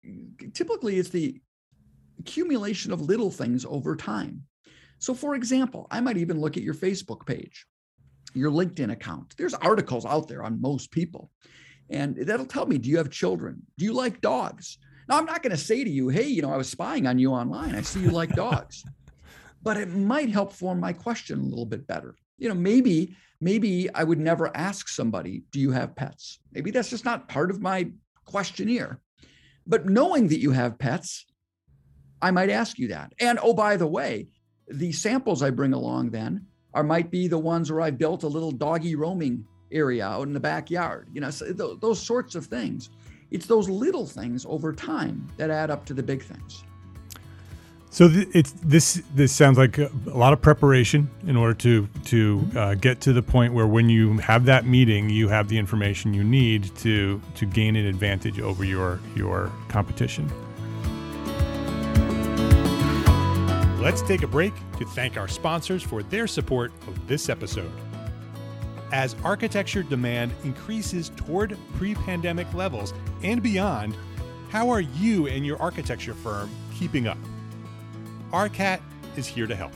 typically 0.53 0.97
it's 0.97 1.09
the 1.09 1.39
accumulation 2.19 2.91
of 2.91 3.01
little 3.01 3.31
things 3.31 3.65
over 3.65 3.95
time. 3.95 4.43
So 4.99 5.13
for 5.13 5.35
example, 5.35 5.87
I 5.89 6.01
might 6.01 6.17
even 6.17 6.39
look 6.39 6.57
at 6.57 6.63
your 6.63 6.75
Facebook 6.75 7.25
page, 7.25 7.65
your 8.33 8.51
LinkedIn 8.51 8.91
account. 8.91 9.35
There's 9.37 9.55
articles 9.55 10.05
out 10.05 10.27
there 10.27 10.43
on 10.43 10.61
most 10.61 10.91
people. 10.91 11.31
And 11.89 12.15
that'll 12.15 12.45
tell 12.45 12.65
me, 12.65 12.77
do 12.77 12.89
you 12.89 12.97
have 12.97 13.09
children? 13.09 13.63
Do 13.77 13.85
you 13.85 13.93
like 13.93 14.21
dogs? 14.21 14.77
Now, 15.07 15.17
I'm 15.17 15.25
not 15.25 15.43
going 15.43 15.51
to 15.51 15.57
say 15.57 15.83
to 15.83 15.89
you, 15.89 16.09
hey, 16.09 16.27
you 16.27 16.41
know, 16.41 16.53
I 16.53 16.57
was 16.57 16.69
spying 16.69 17.07
on 17.07 17.19
you 17.19 17.31
online. 17.31 17.75
I 17.75 17.81
see 17.81 18.01
you 18.01 18.11
like 18.11 18.33
dogs. 18.35 18.83
but 19.63 19.77
it 19.77 19.89
might 19.89 20.29
help 20.29 20.53
form 20.53 20.79
my 20.79 20.93
question 20.93 21.39
a 21.39 21.43
little 21.43 21.65
bit 21.65 21.87
better. 21.87 22.15
You 22.37 22.49
know, 22.49 22.55
maybe, 22.55 23.15
maybe 23.39 23.93
I 23.93 24.03
would 24.03 24.19
never 24.19 24.55
ask 24.55 24.87
somebody, 24.87 25.43
do 25.51 25.59
you 25.59 25.71
have 25.71 25.95
pets? 25.95 26.39
Maybe 26.51 26.71
that's 26.71 26.89
just 26.89 27.05
not 27.05 27.27
part 27.27 27.51
of 27.51 27.61
my 27.61 27.91
questionnaire. 28.25 28.99
But 29.67 29.85
knowing 29.85 30.27
that 30.29 30.39
you 30.39 30.51
have 30.51 30.79
pets, 30.79 31.25
I 32.21 32.31
might 32.31 32.49
ask 32.49 32.79
you 32.79 32.89
that. 32.89 33.13
And 33.19 33.39
oh, 33.41 33.53
by 33.53 33.77
the 33.77 33.87
way, 33.87 34.27
the 34.67 34.91
samples 34.91 35.43
I 35.43 35.49
bring 35.49 35.73
along 35.73 36.11
then 36.11 36.47
are 36.73 36.83
might 36.83 37.11
be 37.11 37.27
the 37.27 37.37
ones 37.37 37.71
where 37.71 37.81
I 37.81 37.91
built 37.91 38.23
a 38.23 38.27
little 38.27 38.51
doggy 38.51 38.95
roaming 38.95 39.45
area 39.71 40.05
out 40.05 40.27
in 40.27 40.33
the 40.33 40.39
backyard. 40.39 41.09
You 41.13 41.21
know, 41.21 41.29
so 41.29 41.45
th- 41.45 41.79
those 41.79 42.01
sorts 42.01 42.35
of 42.35 42.45
things. 42.45 42.89
It's 43.31 43.45
those 43.45 43.69
little 43.69 44.05
things 44.05 44.45
over 44.47 44.73
time 44.73 45.27
that 45.37 45.49
add 45.49 45.71
up 45.71 45.85
to 45.85 45.93
the 45.93 46.03
big 46.03 46.21
things. 46.21 46.63
So 47.89 48.07
th- 48.07 48.29
it's 48.33 48.51
this. 48.51 49.01
This 49.15 49.33
sounds 49.33 49.57
like 49.57 49.77
a, 49.77 49.89
lot 50.05 50.31
of 50.31 50.41
preparation 50.41 51.09
in 51.27 51.35
order 51.35 51.53
to 51.55 51.87
to 52.05 52.47
uh, 52.55 52.73
get 52.75 53.01
to 53.01 53.13
the 53.13 53.21
point 53.21 53.53
where 53.53 53.67
when 53.67 53.89
you 53.89 54.17
have 54.19 54.45
that 54.45 54.65
meeting, 54.65 55.09
you 55.09 55.27
have 55.27 55.49
the 55.49 55.57
information 55.57 56.13
you 56.13 56.23
need 56.23 56.73
to 56.77 57.21
to 57.35 57.45
gain 57.45 57.75
an 57.75 57.85
advantage 57.85 58.39
over 58.39 58.63
your 58.63 59.01
your 59.13 59.51
competition. 59.67 60.29
Let's 63.81 64.01
take 64.01 64.23
a 64.23 64.27
break 64.27 64.53
to 64.77 64.85
thank 64.85 65.17
our 65.17 65.27
sponsors 65.27 65.83
for 65.83 66.01
their 66.01 66.27
support 66.27 66.71
of 66.87 67.07
this 67.07 67.27
episode. 67.27 67.71
As 68.91 69.15
architecture 69.23 69.83
demand 69.83 70.33
increases 70.43 71.09
toward 71.15 71.57
pre 71.75 71.95
pandemic 71.95 72.53
levels 72.53 72.93
and 73.23 73.41
beyond, 73.41 73.95
how 74.49 74.69
are 74.69 74.81
you 74.81 75.27
and 75.27 75.45
your 75.45 75.61
architecture 75.61 76.13
firm 76.13 76.49
keeping 76.73 77.07
up? 77.07 77.17
ARCAT 78.33 78.81
is 79.15 79.25
here 79.25 79.47
to 79.47 79.55
help. 79.55 79.71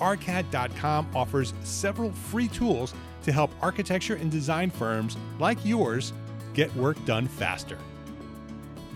ARCAT.com 0.00 1.08
offers 1.14 1.54
several 1.62 2.12
free 2.12 2.48
tools 2.48 2.92
to 3.22 3.32
help 3.32 3.50
architecture 3.62 4.16
and 4.16 4.30
design 4.30 4.68
firms 4.68 5.16
like 5.38 5.64
yours 5.64 6.12
get 6.52 6.74
work 6.76 7.02
done 7.06 7.26
faster. 7.26 7.78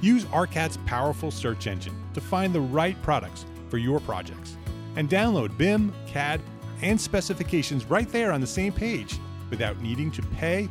Use 0.02 0.26
ARCAT's 0.26 0.78
powerful 0.85 1.30
search 1.30 1.66
engine 1.66 1.94
to 2.12 2.20
find 2.20 2.54
the 2.54 2.61
right 2.61 3.00
products 3.02 3.47
for 3.70 3.78
your 3.78 4.00
projects 4.00 4.59
and 4.97 5.09
download 5.09 5.56
BIM, 5.56 5.94
CAD, 6.06 6.42
and 6.82 7.00
specifications 7.00 7.87
right 7.87 8.09
there 8.11 8.32
on 8.32 8.42
the 8.42 8.47
same 8.47 8.73
page 8.73 9.18
without 9.50 9.80
needing 9.80 10.11
to 10.12 10.23
pay 10.23 10.69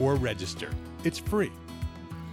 or 0.00 0.16
register. 0.16 0.70
It's 1.04 1.18
free. 1.18 1.52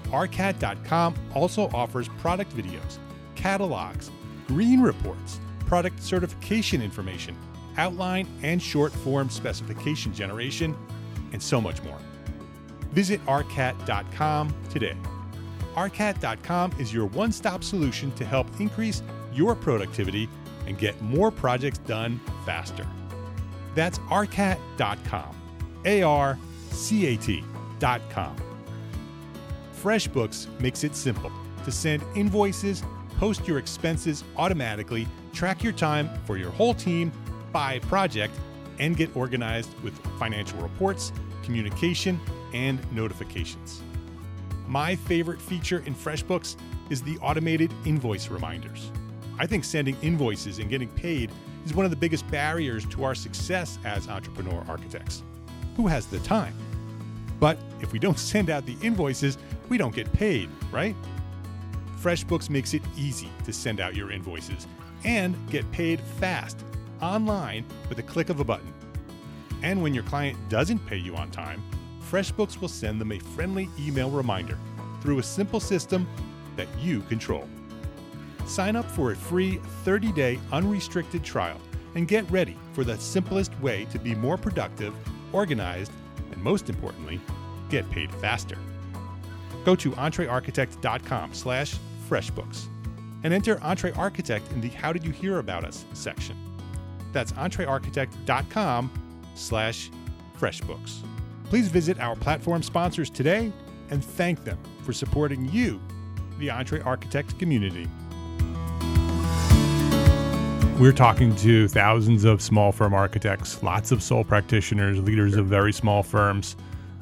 ARCAT.com 0.06 1.16
also 1.36 1.70
offers 1.70 2.08
product 2.20 2.56
videos, 2.56 2.98
catalogs, 3.36 4.10
green 4.48 4.82
reports, 4.82 5.40
product 5.66 6.02
certification 6.02 6.82
information, 6.82 7.38
outline 7.78 8.28
and 8.42 8.62
short 8.62 8.92
form 8.92 9.30
specification 9.30 10.14
generation, 10.14 10.76
and 11.32 11.42
so 11.42 11.62
much 11.62 11.84
more. 11.84 12.00
Visit 12.92 13.24
ARCAT.com 13.28 14.54
today. 14.70 14.98
ARCAT.com 15.76 16.74
is 16.80 16.94
your 16.94 17.06
one 17.08 17.32
stop 17.32 17.64
solution 17.64 18.12
to 18.14 18.26
help 18.26 18.48
increase 18.60 19.04
your 19.34 19.56
productivity 19.56 20.28
and 20.66 20.78
get 20.78 21.00
more 21.02 21.32
projects 21.32 21.78
done 21.80 22.20
faster. 22.46 22.88
That's 23.76 24.00
ARCAT.com. 25.84 26.40
FreshBooks 29.82 30.48
makes 30.60 30.84
it 30.84 30.96
simple 30.96 31.32
to 31.64 31.72
send 31.72 32.04
invoices, 32.16 32.84
post 33.18 33.48
your 33.48 33.58
expenses 33.58 34.24
automatically, 34.38 35.08
track 35.34 35.64
your 35.64 35.74
time 35.74 36.10
for 36.26 36.38
your 36.38 36.52
whole 36.52 36.74
team 36.74 37.12
by 37.52 37.80
project, 37.80 38.34
and 38.80 38.96
get 38.96 39.16
organized 39.16 39.70
with 39.84 39.98
financial 40.18 40.60
reports, 40.60 41.12
communication, 41.44 42.20
and 42.54 42.80
notifications. 42.92 43.82
My 44.68 44.96
favorite 44.96 45.42
feature 45.42 45.84
in 45.86 45.96
FreshBooks 45.96 46.56
is 46.90 47.02
the 47.02 47.18
automated 47.20 47.74
invoice 47.86 48.30
reminders. 48.30 48.92
I 49.38 49.48
think 49.48 49.64
sending 49.64 49.96
invoices 50.02 50.60
and 50.60 50.70
getting 50.70 50.90
paid 50.90 51.32
is 51.66 51.74
one 51.74 51.86
of 51.86 51.92
the 51.92 51.98
biggest 51.98 52.30
barriers 52.30 52.86
to 52.88 53.04
our 53.04 53.16
success 53.16 53.80
as 53.86 54.08
entrepreneur 54.08 54.64
architects. 54.68 55.24
Who 55.80 55.88
has 55.88 56.08
the 56.08 56.20
time? 56.20 56.54
But 57.40 57.58
if 57.80 57.94
we 57.94 58.00
don't 58.00 58.20
send 58.34 58.50
out 58.50 58.66
the 58.66 58.76
invoices, 58.82 59.38
we 59.70 59.78
don't 59.78 59.96
get 59.96 60.12
paid, 60.12 60.50
right? 60.74 60.94
FreshBooks 62.02 62.50
makes 62.50 62.74
it 62.74 62.82
easy 62.98 63.30
to 63.46 63.54
send 63.54 63.80
out 63.80 63.96
your 63.96 64.12
invoices 64.12 64.68
and 65.06 65.38
get 65.50 65.72
paid 65.72 66.02
fast 66.02 66.58
online 67.02 67.64
with 67.88 67.98
a 67.98 68.04
click 68.04 68.28
of 68.28 68.42
a 68.42 68.44
button. 68.44 68.74
And 69.64 69.82
when 69.82 69.94
your 69.94 70.04
client 70.04 70.38
doesn't 70.50 70.86
pay 70.86 70.98
you 70.98 71.16
on 71.16 71.32
time, 71.32 71.64
FreshBooks 72.12 72.60
will 72.60 72.68
send 72.68 73.00
them 73.00 73.14
a 73.14 73.20
friendly 73.20 73.70
email 73.80 74.10
reminder 74.10 74.58
through 75.00 75.20
a 75.20 75.24
simple 75.24 75.62
system 75.62 76.06
that 76.58 76.68
you 76.78 77.00
control. 77.04 77.48
Sign 78.46 78.76
up 78.76 78.92
for 78.92 79.14
a 79.14 79.16
free 79.16 79.62
30 79.86 80.12
day 80.12 80.40
unrestricted 80.52 81.24
trial 81.24 81.62
and 81.96 82.06
get 82.06 82.30
ready 82.30 82.58
for 82.74 82.84
the 82.84 82.98
simplest 82.98 83.58
way 83.62 83.86
to 83.92 83.98
be 83.98 84.14
more 84.14 84.38
productive, 84.38 84.94
organized, 85.34 85.92
and 86.32 86.42
most 86.42 86.70
importantly, 86.70 87.20
get 87.70 87.90
paid 87.92 88.14
faster. 88.16 88.58
Go 89.66 89.76
to 89.76 89.92
entrearchitect.com 89.92 91.34
slash 91.34 91.76
freshbooks 92.10 92.66
and 93.24 93.34
enter 93.34 93.58
EntreArchitect 93.58 94.52
in 94.52 94.62
the 94.62 94.70
How 94.70 94.94
Did 94.94 95.04
You 95.04 95.12
Hear 95.12 95.40
About 95.40 95.66
Us 95.66 95.86
section. 95.94 96.36
That's 97.12 97.32
entrearchitect.com 97.34 98.92
slash 99.36 99.92
freshbooks. 100.40 101.04
Please 101.46 101.68
visit 101.68 102.00
our 102.00 102.16
platform 102.16 102.64
sponsors 102.64 103.10
today 103.10 103.52
and 103.90 104.04
thank 104.04 104.44
them 104.44 104.58
for 104.84 104.94
supporting 104.94 105.50
you, 105.52 105.82
the 106.38 106.48
EntreArchitect 106.48 107.38
community. 107.40 107.88
We're 110.80 110.94
talking 110.94 111.36
to 111.38 111.68
thousands 111.68 112.24
of 112.24 112.42
small 112.42 112.72
firm 112.72 112.94
architects, 112.94 113.62
lots 113.62 113.92
of 113.92 114.02
sole 114.02 114.24
practitioners, 114.24 114.98
leaders 115.02 115.36
of 115.36 115.46
very 115.46 115.74
small 115.74 116.04
firms. 116.04 116.56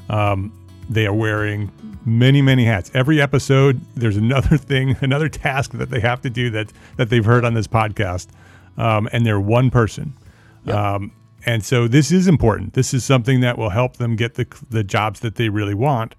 Um, 0.09 0.51
they 0.89 1.05
are 1.05 1.13
wearing 1.13 1.71
many, 2.03 2.41
many 2.41 2.65
hats. 2.65 2.89
Every 2.95 3.21
episode, 3.21 3.79
there's 3.93 4.17
another 4.17 4.57
thing, 4.57 4.97
another 5.01 5.29
task 5.29 5.73
that 5.73 5.91
they 5.91 5.99
have 5.99 6.21
to 6.21 6.29
do 6.31 6.49
that 6.49 6.73
that 6.95 7.11
they've 7.11 7.23
heard 7.23 7.45
on 7.45 7.53
this 7.53 7.67
podcast, 7.67 8.29
um, 8.77 9.07
and 9.11 9.27
they're 9.27 9.39
one 9.39 9.69
person. 9.69 10.13
Yep. 10.65 10.75
Um, 10.75 11.11
and 11.45 11.63
so 11.63 11.87
this 11.87 12.11
is 12.11 12.27
important. 12.27 12.73
This 12.73 12.95
is 12.95 13.05
something 13.05 13.41
that 13.41 13.59
will 13.59 13.69
help 13.69 13.97
them 13.97 14.15
get 14.15 14.33
the 14.33 14.47
the 14.71 14.83
jobs 14.83 15.19
that 15.19 15.35
they 15.35 15.49
really 15.49 15.75
want. 15.75 16.15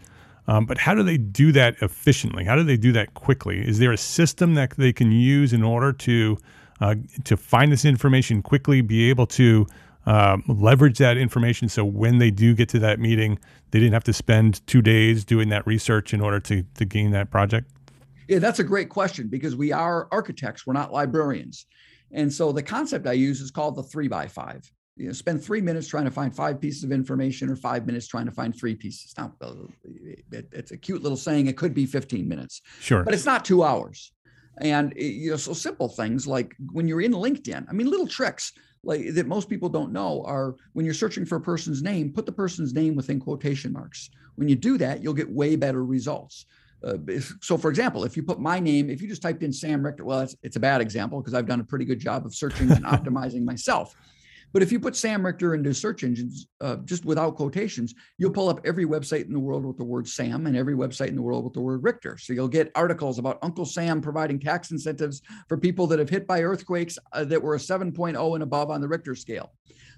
Um, 0.46 0.64
but 0.64 0.78
how 0.78 0.94
do 0.94 1.02
they 1.02 1.18
do 1.18 1.50
that 1.52 1.74
efficiently? 1.82 2.44
How 2.44 2.54
do 2.54 2.62
they 2.62 2.76
do 2.76 2.92
that 2.92 3.14
quickly? 3.14 3.66
Is 3.66 3.80
there 3.80 3.90
a 3.90 3.98
system 3.98 4.54
that 4.54 4.76
they 4.76 4.92
can 4.92 5.10
use 5.10 5.52
in 5.52 5.64
order 5.64 5.92
to 5.92 6.38
uh, 6.80 6.94
to 7.24 7.36
find 7.36 7.72
this 7.72 7.84
information 7.84 8.42
quickly, 8.42 8.80
be 8.80 9.10
able 9.10 9.26
to 9.26 9.66
um, 10.06 10.42
leverage 10.48 10.98
that 10.98 11.16
information 11.16 11.68
so 11.68 11.84
when 11.84 12.18
they 12.18 12.30
do 12.30 12.54
get 12.54 12.68
to 12.70 12.78
that 12.78 12.98
meeting, 12.98 13.38
they 13.70 13.78
didn't 13.78 13.92
have 13.92 14.04
to 14.04 14.12
spend 14.12 14.66
two 14.66 14.80
days 14.80 15.24
doing 15.24 15.50
that 15.50 15.66
research 15.66 16.14
in 16.14 16.20
order 16.20 16.40
to, 16.40 16.62
to 16.74 16.84
gain 16.84 17.10
that 17.10 17.30
project? 17.30 17.70
Yeah, 18.26 18.38
that's 18.38 18.58
a 18.58 18.64
great 18.64 18.88
question 18.88 19.28
because 19.28 19.56
we 19.56 19.72
are 19.72 20.08
architects, 20.10 20.66
we're 20.66 20.72
not 20.74 20.92
librarians. 20.92 21.66
And 22.10 22.32
so 22.32 22.52
the 22.52 22.62
concept 22.62 23.06
I 23.06 23.12
use 23.12 23.40
is 23.40 23.50
called 23.50 23.76
the 23.76 23.82
three 23.82 24.08
by 24.08 24.28
five. 24.28 24.70
You 24.96 25.06
know, 25.06 25.12
spend 25.12 25.44
three 25.44 25.60
minutes 25.60 25.86
trying 25.86 26.06
to 26.06 26.10
find 26.10 26.34
five 26.34 26.60
pieces 26.60 26.82
of 26.82 26.90
information 26.90 27.48
or 27.48 27.56
five 27.56 27.86
minutes 27.86 28.08
trying 28.08 28.26
to 28.26 28.32
find 28.32 28.56
three 28.56 28.74
pieces. 28.74 29.14
Now, 29.16 29.32
it's 30.32 30.72
a 30.72 30.76
cute 30.76 31.02
little 31.02 31.16
saying. 31.16 31.46
It 31.46 31.56
could 31.56 31.72
be 31.72 31.86
15 31.86 32.26
minutes. 32.26 32.62
Sure. 32.80 33.04
But 33.04 33.14
it's 33.14 33.24
not 33.24 33.44
two 33.44 33.62
hours. 33.62 34.10
And 34.60 34.92
you 34.96 35.30
know, 35.30 35.36
so 35.36 35.52
simple 35.52 35.88
things 35.88 36.26
like 36.26 36.54
when 36.72 36.88
you're 36.88 37.00
in 37.00 37.12
LinkedIn, 37.12 37.66
I 37.68 37.72
mean, 37.72 37.88
little 37.88 38.06
tricks 38.06 38.52
like 38.84 39.14
that 39.14 39.26
most 39.26 39.48
people 39.48 39.68
don't 39.68 39.92
know 39.92 40.22
are 40.24 40.56
when 40.72 40.84
you're 40.84 40.94
searching 40.94 41.24
for 41.24 41.36
a 41.36 41.40
person's 41.40 41.82
name, 41.82 42.12
put 42.12 42.26
the 42.26 42.32
person's 42.32 42.72
name 42.72 42.94
within 42.94 43.20
quotation 43.20 43.72
marks. 43.72 44.10
When 44.36 44.48
you 44.48 44.56
do 44.56 44.78
that, 44.78 45.02
you'll 45.02 45.14
get 45.14 45.30
way 45.30 45.56
better 45.56 45.84
results. 45.84 46.46
Uh, 46.84 46.96
so, 47.40 47.58
for 47.58 47.70
example, 47.70 48.04
if 48.04 48.16
you 48.16 48.22
put 48.22 48.38
my 48.38 48.60
name, 48.60 48.88
if 48.88 49.02
you 49.02 49.08
just 49.08 49.20
typed 49.20 49.42
in 49.42 49.52
Sam 49.52 49.84
Richter, 49.84 50.04
well, 50.04 50.20
it's, 50.20 50.36
it's 50.44 50.56
a 50.56 50.60
bad 50.60 50.80
example 50.80 51.20
because 51.20 51.34
I've 51.34 51.46
done 51.46 51.60
a 51.60 51.64
pretty 51.64 51.84
good 51.84 51.98
job 51.98 52.24
of 52.24 52.34
searching 52.34 52.70
and 52.70 52.84
optimizing 52.84 53.44
myself. 53.44 53.96
But 54.52 54.62
if 54.62 54.72
you 54.72 54.80
put 54.80 54.96
Sam 54.96 55.24
Richter 55.24 55.54
into 55.54 55.74
search 55.74 56.04
engines, 56.04 56.46
uh, 56.60 56.76
just 56.84 57.04
without 57.04 57.36
quotations, 57.36 57.94
you'll 58.16 58.30
pull 58.30 58.48
up 58.48 58.60
every 58.64 58.86
website 58.86 59.26
in 59.26 59.32
the 59.32 59.38
world 59.38 59.64
with 59.64 59.76
the 59.76 59.84
word 59.84 60.08
Sam 60.08 60.46
and 60.46 60.56
every 60.56 60.74
website 60.74 61.08
in 61.08 61.16
the 61.16 61.22
world 61.22 61.44
with 61.44 61.52
the 61.52 61.60
word 61.60 61.82
Richter. 61.82 62.16
So 62.16 62.32
you'll 62.32 62.48
get 62.48 62.72
articles 62.74 63.18
about 63.18 63.38
Uncle 63.42 63.66
Sam 63.66 64.00
providing 64.00 64.38
tax 64.38 64.70
incentives 64.70 65.22
for 65.48 65.58
people 65.58 65.86
that 65.88 65.98
have 65.98 66.08
hit 66.08 66.26
by 66.26 66.42
earthquakes 66.42 66.98
uh, 67.12 67.24
that 67.24 67.42
were 67.42 67.54
a 67.54 67.58
7.0 67.58 68.34
and 68.34 68.42
above 68.42 68.70
on 68.70 68.80
the 68.80 68.88
Richter 68.88 69.14
scale. 69.14 69.52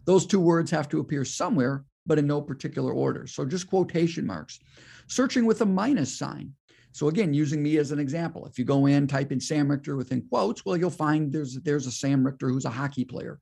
Those 0.04 0.26
two 0.26 0.40
words 0.40 0.70
have 0.70 0.88
to 0.88 1.00
appear 1.00 1.24
somewhere, 1.24 1.84
but 2.06 2.18
in 2.18 2.26
no 2.26 2.40
particular 2.40 2.92
order. 2.92 3.26
So 3.26 3.44
just 3.44 3.68
quotation 3.68 4.26
marks. 4.26 4.58
Searching 5.06 5.46
with 5.46 5.60
a 5.60 5.66
minus 5.66 6.16
sign. 6.16 6.54
So 6.92 7.06
again, 7.08 7.32
using 7.32 7.62
me 7.62 7.76
as 7.76 7.92
an 7.92 8.00
example, 8.00 8.46
if 8.46 8.58
you 8.58 8.64
go 8.64 8.86
in, 8.86 9.06
type 9.06 9.30
in 9.30 9.38
Sam 9.38 9.70
Richter 9.70 9.94
within 9.96 10.22
quotes, 10.28 10.64
well, 10.64 10.76
you'll 10.76 10.90
find 10.90 11.32
there's 11.32 11.54
there's 11.60 11.86
a 11.86 11.92
Sam 11.92 12.26
Richter 12.26 12.48
who's 12.48 12.64
a 12.64 12.70
hockey 12.70 13.04
player 13.04 13.38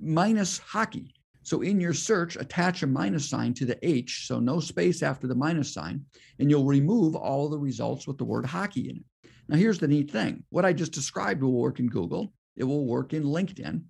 minus 0.00 0.58
hockey. 0.58 1.14
So 1.42 1.62
in 1.62 1.80
your 1.80 1.94
search, 1.94 2.36
attach 2.36 2.82
a 2.82 2.86
minus 2.86 3.28
sign 3.28 3.54
to 3.54 3.64
the 3.64 3.78
H, 3.86 4.26
so 4.26 4.40
no 4.40 4.58
space 4.58 5.02
after 5.02 5.28
the 5.28 5.34
minus 5.34 5.72
sign, 5.72 6.04
and 6.40 6.50
you'll 6.50 6.64
remove 6.64 7.14
all 7.14 7.48
the 7.48 7.58
results 7.58 8.06
with 8.06 8.18
the 8.18 8.24
word 8.24 8.44
hockey 8.44 8.90
in 8.90 8.96
it. 8.96 9.30
Now, 9.48 9.56
here's 9.56 9.78
the 9.78 9.86
neat 9.86 10.10
thing 10.10 10.42
what 10.50 10.64
I 10.64 10.72
just 10.72 10.92
described 10.92 11.42
will 11.42 11.52
work 11.52 11.78
in 11.78 11.86
Google, 11.86 12.32
it 12.56 12.64
will 12.64 12.84
work 12.84 13.12
in 13.12 13.22
LinkedIn. 13.22 13.82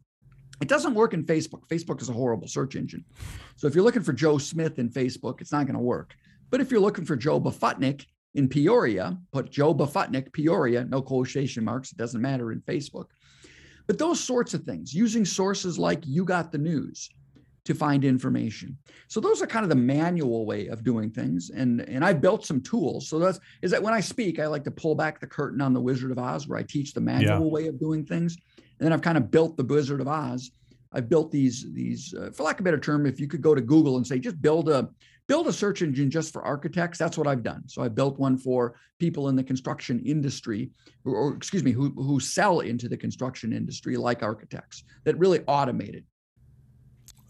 It 0.60 0.68
doesn't 0.68 0.94
work 0.94 1.12
in 1.12 1.24
Facebook. 1.24 1.66
Facebook 1.68 2.00
is 2.00 2.08
a 2.08 2.14
horrible 2.14 2.48
search 2.48 2.76
engine. 2.76 3.04
So 3.56 3.66
if 3.66 3.74
you're 3.74 3.84
looking 3.84 4.02
for 4.02 4.14
Joe 4.14 4.38
Smith 4.38 4.78
in 4.78 4.88
Facebook, 4.88 5.40
it's 5.40 5.52
not 5.52 5.66
going 5.66 5.76
to 5.76 5.82
work. 5.82 6.14
But 6.50 6.60
if 6.60 6.70
you're 6.70 6.80
looking 6.80 7.04
for 7.04 7.16
Joe 7.16 7.40
Bafutnik 7.40 8.06
in 8.34 8.48
Peoria, 8.48 9.18
put 9.32 9.50
Joe 9.50 9.74
Bafutnik, 9.74 10.32
Peoria, 10.32 10.84
no 10.84 11.02
quotation 11.02 11.64
marks, 11.64 11.92
it 11.92 11.98
doesn't 11.98 12.20
matter 12.20 12.52
in 12.52 12.60
Facebook. 12.62 13.06
But 13.86 13.98
those 13.98 14.22
sorts 14.22 14.54
of 14.54 14.64
things, 14.64 14.94
using 14.94 15.24
sources 15.24 15.78
like 15.78 16.06
You 16.06 16.24
Got 16.24 16.52
the 16.52 16.58
News 16.58 17.08
to 17.64 17.74
find 17.74 18.04
information. 18.04 18.78
So 19.08 19.20
those 19.20 19.42
are 19.42 19.46
kind 19.46 19.64
of 19.64 19.68
the 19.68 19.74
manual 19.74 20.46
way 20.46 20.68
of 20.68 20.84
doing 20.84 21.10
things. 21.10 21.50
And, 21.50 21.80
and 21.82 22.04
I 22.04 22.12
built 22.12 22.46
some 22.46 22.60
tools. 22.60 23.08
So 23.08 23.18
that's 23.18 23.40
is 23.60 23.70
that 23.72 23.82
when 23.82 23.92
I 23.92 24.00
speak, 24.00 24.38
I 24.38 24.46
like 24.46 24.64
to 24.64 24.70
pull 24.70 24.94
back 24.94 25.20
the 25.20 25.26
curtain 25.26 25.60
on 25.60 25.72
the 25.72 25.80
Wizard 25.80 26.12
of 26.12 26.18
Oz, 26.18 26.46
where 26.46 26.58
I 26.58 26.62
teach 26.62 26.94
the 26.94 27.00
manual 27.00 27.46
yeah. 27.46 27.52
way 27.52 27.66
of 27.66 27.78
doing 27.78 28.06
things. 28.06 28.36
And 28.78 28.86
then 28.86 28.92
I've 28.92 29.02
kind 29.02 29.18
of 29.18 29.30
built 29.30 29.56
the 29.56 29.64
Wizard 29.64 30.00
of 30.00 30.08
Oz. 30.08 30.50
I've 30.92 31.08
built 31.08 31.30
these 31.32 31.66
these, 31.72 32.14
uh, 32.14 32.30
for 32.30 32.44
lack 32.44 32.56
of 32.56 32.60
a 32.60 32.64
better 32.64 32.78
term, 32.78 33.04
if 33.04 33.20
you 33.20 33.26
could 33.26 33.42
go 33.42 33.54
to 33.54 33.60
Google 33.60 33.96
and 33.96 34.06
say, 34.06 34.18
just 34.18 34.40
build 34.40 34.68
a 34.68 34.88
build 35.28 35.48
a 35.48 35.52
search 35.52 35.82
engine 35.82 36.10
just 36.10 36.32
for 36.32 36.42
architects. 36.42 36.98
That's 36.98 37.18
what 37.18 37.26
I've 37.26 37.42
done. 37.42 37.64
So 37.66 37.82
I 37.82 37.88
built 37.88 38.18
one 38.18 38.36
for 38.36 38.76
people 38.98 39.28
in 39.28 39.36
the 39.36 39.44
construction 39.44 40.00
industry, 40.04 40.70
or, 41.04 41.14
or 41.14 41.34
excuse 41.34 41.64
me, 41.64 41.72
who, 41.72 41.90
who 41.90 42.20
sell 42.20 42.60
into 42.60 42.88
the 42.88 42.96
construction 42.96 43.52
industry 43.52 43.96
like 43.96 44.22
architects 44.22 44.84
that 45.04 45.18
really 45.18 45.40
automated. 45.46 46.04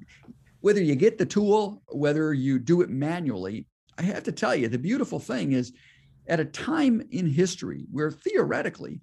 whether 0.61 0.83
you 0.83 0.95
get 0.95 1.17
the 1.17 1.25
tool 1.25 1.83
whether 1.89 2.35
you 2.35 2.59
do 2.59 2.83
it 2.83 2.91
manually 2.91 3.67
i 3.99 4.03
have 4.03 4.23
to 4.23 4.33
tell 4.33 4.55
you 4.55 4.69
the 4.69 4.79
beautiful 4.79 5.19
thing 5.19 5.53
is 5.53 5.73
at 6.29 6.39
a 6.39 6.45
time 6.45 7.03
in 7.11 7.27
history 7.27 7.87
where 7.91 8.11
theoretically 8.11 9.01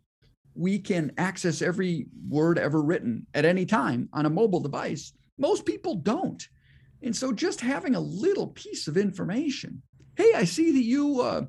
we 0.59 0.77
can 0.77 1.11
access 1.17 1.61
every 1.61 2.05
word 2.27 2.59
ever 2.59 2.81
written 2.81 3.25
at 3.33 3.45
any 3.45 3.65
time 3.65 4.09
on 4.11 4.25
a 4.25 4.29
mobile 4.29 4.59
device 4.59 5.13
most 5.37 5.65
people 5.65 5.95
don't 5.95 6.49
and 7.01 7.15
so 7.15 7.31
just 7.31 7.61
having 7.61 7.95
a 7.95 7.99
little 7.99 8.47
piece 8.47 8.87
of 8.87 8.97
information 8.97 9.81
hey 10.17 10.33
i 10.35 10.43
see 10.43 10.71
that 10.71 10.83
you 10.83 11.21
uh, 11.21 11.45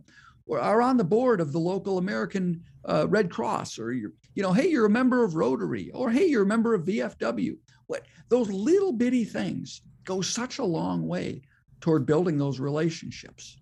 are 0.59 0.83
on 0.83 0.96
the 0.96 1.05
board 1.05 1.40
of 1.40 1.53
the 1.53 1.59
local 1.59 1.99
American 1.99 2.64
uh, 2.85 3.07
Red 3.09 3.31
Cross, 3.31 3.79
or 3.79 3.92
you're, 3.92 4.12
you 4.35 4.42
know, 4.42 4.53
hey, 4.53 4.68
you're 4.68 4.87
a 4.87 4.90
member 4.90 5.23
of 5.25 5.35
Rotary, 5.35 5.90
or 5.92 6.11
hey, 6.11 6.27
you're 6.27 6.42
a 6.42 6.46
member 6.46 6.75
of 6.75 6.85
VFW. 6.85 7.57
What 7.87 8.07
those 8.29 8.51
little 8.51 8.92
bitty 8.92 9.25
things 9.25 9.83
go 10.05 10.20
such 10.20 10.59
a 10.59 10.64
long 10.64 11.07
way 11.07 11.42
toward 11.81 12.07
building 12.07 12.38
those 12.38 12.61
relationships. 12.61 13.59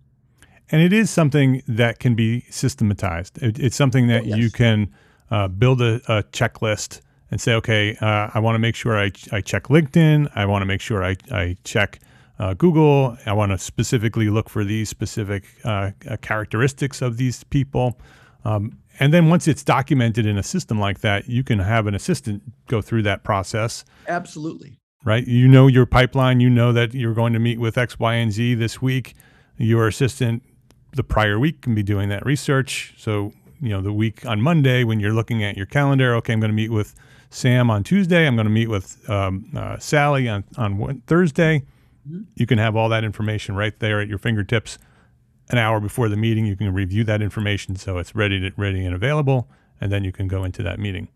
And 0.70 0.82
it 0.82 0.92
is 0.92 1.10
something 1.10 1.62
that 1.66 1.98
can 1.98 2.14
be 2.14 2.44
systematized. 2.50 3.42
It, 3.42 3.58
it's 3.58 3.76
something 3.76 4.06
that 4.08 4.22
oh, 4.22 4.26
yes. 4.26 4.38
you 4.38 4.50
can 4.50 4.92
uh, 5.30 5.48
build 5.48 5.80
a, 5.82 5.96
a, 6.08 6.22
checklist 6.24 7.00
and 7.30 7.40
say, 7.40 7.54
okay, 7.54 7.96
uh, 8.00 8.30
I 8.32 8.38
want 8.38 8.54
to 8.54 8.58
make 8.58 8.74
sure 8.74 8.98
I, 8.98 9.10
I 9.32 9.40
check 9.40 9.64
LinkedIn. 9.64 10.30
I 10.34 10.46
want 10.46 10.62
to 10.62 10.66
make 10.66 10.80
sure 10.80 11.04
I, 11.04 11.16
I 11.30 11.56
check 11.64 12.00
uh, 12.38 12.54
Google. 12.54 13.16
I 13.26 13.32
want 13.32 13.52
to 13.52 13.58
specifically 13.58 14.30
look 14.30 14.48
for 14.48 14.64
these 14.64 14.88
specific 14.88 15.44
uh, 15.64 15.90
characteristics 16.22 17.02
of 17.02 17.16
these 17.16 17.44
people. 17.44 18.00
Um, 18.44 18.78
and 19.00 19.12
then 19.12 19.28
once 19.28 19.46
it's 19.46 19.62
documented 19.62 20.26
in 20.26 20.38
a 20.38 20.42
system 20.42 20.78
like 20.78 21.00
that, 21.00 21.28
you 21.28 21.44
can 21.44 21.58
have 21.58 21.86
an 21.86 21.94
assistant 21.94 22.42
go 22.66 22.80
through 22.80 23.02
that 23.02 23.24
process. 23.24 23.84
Absolutely. 24.08 24.78
Right. 25.04 25.26
You 25.26 25.46
know 25.46 25.68
your 25.68 25.86
pipeline. 25.86 26.40
You 26.40 26.50
know 26.50 26.72
that 26.72 26.94
you're 26.94 27.14
going 27.14 27.32
to 27.32 27.38
meet 27.38 27.60
with 27.60 27.78
X, 27.78 27.98
Y, 27.98 28.14
and 28.14 28.32
Z 28.32 28.54
this 28.54 28.82
week. 28.82 29.14
Your 29.56 29.86
assistant 29.86 30.42
the 30.92 31.04
prior 31.04 31.38
week 31.38 31.62
can 31.62 31.74
be 31.74 31.82
doing 31.82 32.08
that 32.08 32.24
research. 32.26 32.94
So, 32.96 33.32
you 33.60 33.70
know, 33.70 33.80
the 33.80 33.92
week 33.92 34.24
on 34.26 34.40
Monday 34.40 34.84
when 34.84 35.00
you're 35.00 35.12
looking 35.12 35.42
at 35.42 35.56
your 35.56 35.66
calendar, 35.66 36.14
okay, 36.16 36.32
I'm 36.32 36.40
going 36.40 36.50
to 36.50 36.54
meet 36.54 36.70
with 36.70 36.94
Sam 37.30 37.70
on 37.70 37.84
Tuesday. 37.84 38.26
I'm 38.26 38.36
going 38.36 38.46
to 38.46 38.52
meet 38.52 38.68
with 38.68 39.08
um, 39.10 39.50
uh, 39.56 39.78
Sally 39.78 40.28
on, 40.28 40.44
on 40.56 41.02
Thursday 41.06 41.64
you 42.34 42.46
can 42.46 42.58
have 42.58 42.76
all 42.76 42.88
that 42.88 43.04
information 43.04 43.54
right 43.54 43.78
there 43.78 44.00
at 44.00 44.08
your 44.08 44.18
fingertips. 44.18 44.78
An 45.50 45.58
hour 45.58 45.80
before 45.80 46.10
the 46.10 46.16
meeting, 46.16 46.44
you 46.44 46.56
can 46.56 46.74
review 46.74 47.04
that 47.04 47.22
information 47.22 47.74
so 47.76 47.96
it's 47.96 48.14
ready, 48.14 48.38
to, 48.40 48.52
ready 48.58 48.84
and 48.84 48.94
available, 48.94 49.48
and 49.80 49.90
then 49.90 50.04
you 50.04 50.12
can 50.12 50.28
go 50.28 50.44
into 50.44 50.62
that 50.62 50.78
meeting. 50.78 51.08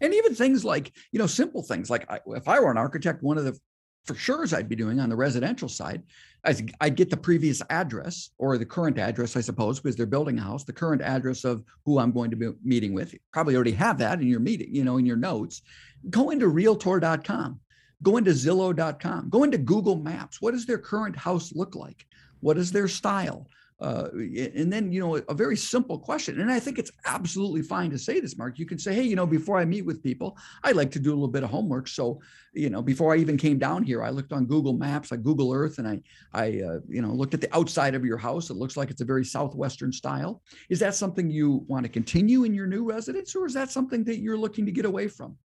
And 0.00 0.12
even 0.12 0.34
things 0.34 0.64
like 0.64 0.92
you 1.12 1.20
know 1.20 1.28
simple 1.28 1.62
things 1.62 1.88
like 1.88 2.10
I, 2.10 2.18
if 2.26 2.48
I 2.48 2.58
were 2.58 2.72
an 2.72 2.78
architect, 2.78 3.22
one 3.22 3.38
of 3.38 3.44
the 3.44 3.56
for 4.04 4.14
sure 4.14 4.42
as 4.42 4.52
I'd 4.52 4.68
be 4.68 4.76
doing 4.76 5.00
on 5.00 5.08
the 5.08 5.16
residential 5.16 5.68
side, 5.68 6.02
I'd, 6.44 6.96
get 6.96 7.10
the 7.10 7.16
previous 7.16 7.60
address 7.68 8.30
or 8.38 8.56
the 8.56 8.64
current 8.64 8.98
address, 8.98 9.36
I 9.36 9.42
suppose, 9.42 9.78
because 9.78 9.94
they're 9.94 10.06
building 10.06 10.38
a 10.38 10.42
house, 10.42 10.64
the 10.64 10.72
current 10.72 11.02
address 11.02 11.44
of 11.44 11.62
who 11.84 11.98
I'm 11.98 12.12
going 12.12 12.30
to 12.30 12.36
be 12.36 12.48
meeting 12.64 12.94
with. 12.94 13.12
You 13.12 13.18
probably 13.32 13.54
already 13.54 13.72
have 13.72 13.98
that 13.98 14.20
in 14.20 14.26
your 14.26 14.40
meeting, 14.40 14.74
you 14.74 14.84
know, 14.84 14.96
in 14.96 15.04
your 15.04 15.16
notes. 15.16 15.62
Go 16.08 16.30
into 16.30 16.48
realtor.com 16.48 17.60
Go 18.02 18.16
into 18.16 18.30
Zillow.com, 18.30 19.28
go 19.28 19.44
into 19.44 19.58
Google 19.58 19.96
Maps. 19.96 20.40
What 20.40 20.52
does 20.52 20.64
their 20.64 20.78
current 20.78 21.16
house 21.16 21.52
look 21.54 21.74
like? 21.74 22.06
What 22.40 22.56
is 22.56 22.72
their 22.72 22.88
style? 22.88 23.46
Uh, 23.80 24.08
and 24.56 24.72
then, 24.72 24.92
you 24.92 25.00
know, 25.00 25.16
a 25.16 25.34
very 25.34 25.56
simple 25.56 25.98
question. 25.98 26.40
And 26.40 26.52
I 26.52 26.60
think 26.60 26.78
it's 26.78 26.90
absolutely 27.06 27.62
fine 27.62 27.90
to 27.90 27.98
say 27.98 28.20
this, 28.20 28.36
Mark. 28.36 28.58
You 28.58 28.66
can 28.66 28.78
say, 28.78 28.94
hey, 28.94 29.02
you 29.02 29.16
know, 29.16 29.26
before 29.26 29.58
I 29.58 29.64
meet 29.64 29.86
with 29.86 30.02
people, 30.02 30.36
I 30.62 30.72
like 30.72 30.90
to 30.92 30.98
do 30.98 31.10
a 31.10 31.14
little 31.14 31.28
bit 31.28 31.44
of 31.44 31.50
homework. 31.50 31.88
So, 31.88 32.20
you 32.52 32.68
know, 32.68 32.82
before 32.82 33.14
I 33.14 33.16
even 33.18 33.36
came 33.36 33.58
down 33.58 33.82
here, 33.82 34.02
I 34.02 34.10
looked 34.10 34.32
on 34.32 34.44
Google 34.44 34.74
Maps, 34.74 35.12
I 35.12 35.16
Google 35.16 35.52
Earth, 35.52 35.78
and 35.78 35.88
I, 35.88 36.02
I, 36.34 36.60
uh, 36.60 36.80
you 36.88 37.00
know, 37.00 37.12
looked 37.12 37.34
at 37.34 37.40
the 37.40 37.56
outside 37.56 37.94
of 37.94 38.04
your 38.04 38.18
house. 38.18 38.50
It 38.50 38.56
looks 38.56 38.76
like 38.76 38.90
it's 38.90 39.00
a 39.00 39.06
very 39.06 39.24
southwestern 39.24 39.92
style. 39.92 40.42
Is 40.68 40.78
that 40.80 40.94
something 40.94 41.30
you 41.30 41.64
want 41.66 41.84
to 41.84 41.88
continue 41.88 42.44
in 42.44 42.52
your 42.52 42.66
new 42.66 42.84
residence, 42.84 43.34
or 43.34 43.46
is 43.46 43.54
that 43.54 43.70
something 43.70 44.04
that 44.04 44.18
you're 44.18 44.38
looking 44.38 44.66
to 44.66 44.72
get 44.72 44.84
away 44.84 45.08
from? 45.08 45.36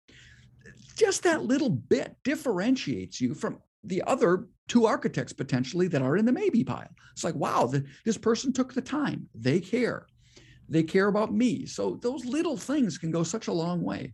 just 0.96 1.24
that 1.24 1.44
little 1.44 1.70
bit 1.70 2.16
differentiates 2.24 3.20
you 3.20 3.34
from 3.34 3.60
the 3.86 4.04
other 4.08 4.48
two 4.68 4.86
architects 4.86 5.34
potentially 5.34 5.88
that 5.90 6.02
are 6.02 6.18
in 6.18 6.26
the 6.26 6.32
maybe 6.32 6.64
pile. 6.64 6.90
It's 7.14 7.24
like, 7.24 7.36
wow, 7.36 7.68
the, 7.68 7.86
this 8.04 8.18
person 8.18 8.52
took 8.52 8.74
the 8.74 8.82
time. 8.82 9.30
They 9.36 9.60
care. 9.60 10.08
They 10.68 10.84
care 10.84 11.08
about 11.08 11.34
me. 11.34 11.66
So 11.66 12.00
those 12.02 12.26
little 12.26 12.58
things 12.58 12.98
can 12.98 13.12
go 13.12 13.24
such 13.24 13.48
a 13.48 13.54
long 13.54 13.84
way. 13.84 14.14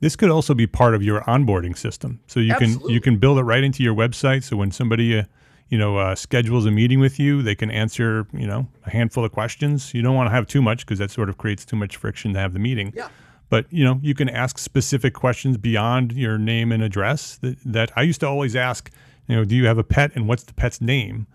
This 0.00 0.16
could 0.16 0.30
also 0.30 0.52
be 0.52 0.66
part 0.66 0.96
of 0.96 1.02
your 1.02 1.20
onboarding 1.22 1.78
system. 1.78 2.20
So 2.26 2.40
you 2.40 2.52
Absolutely. 2.52 2.86
can 2.86 2.94
you 2.94 3.00
can 3.00 3.18
build 3.18 3.38
it 3.38 3.42
right 3.42 3.62
into 3.62 3.84
your 3.84 3.94
website. 3.94 4.42
So 4.42 4.56
when 4.56 4.72
somebody 4.72 5.16
uh, 5.16 5.24
you 5.68 5.78
know 5.78 5.96
uh, 5.96 6.16
schedules 6.16 6.66
a 6.66 6.72
meeting 6.72 6.98
with 6.98 7.20
you, 7.20 7.40
they 7.40 7.54
can 7.54 7.70
answer 7.70 8.26
you 8.32 8.48
know 8.48 8.66
a 8.84 8.90
handful 8.90 9.24
of 9.24 9.30
questions. 9.30 9.94
You 9.94 10.02
don't 10.02 10.16
want 10.16 10.26
to 10.26 10.34
have 10.34 10.48
too 10.48 10.60
much 10.60 10.84
because 10.84 10.98
that 10.98 11.12
sort 11.12 11.28
of 11.28 11.38
creates 11.38 11.64
too 11.64 11.76
much 11.76 11.96
friction 11.96 12.32
to 12.34 12.40
have 12.40 12.52
the 12.52 12.58
meeting. 12.58 12.92
Yeah 12.96 13.10
but 13.52 13.66
you 13.70 13.84
know 13.84 14.00
you 14.02 14.14
can 14.14 14.30
ask 14.30 14.56
specific 14.56 15.12
questions 15.12 15.58
beyond 15.58 16.10
your 16.12 16.38
name 16.38 16.72
and 16.72 16.82
address 16.82 17.36
that, 17.42 17.58
that 17.66 17.92
i 17.96 18.02
used 18.02 18.20
to 18.20 18.26
always 18.26 18.56
ask 18.56 18.90
you 19.26 19.36
know 19.36 19.44
do 19.44 19.54
you 19.54 19.66
have 19.66 19.78
a 19.78 19.84
pet 19.84 20.12
and 20.14 20.28
what's 20.28 20.42
the 20.44 20.54
pet's 20.54 20.80
name? 20.80 21.26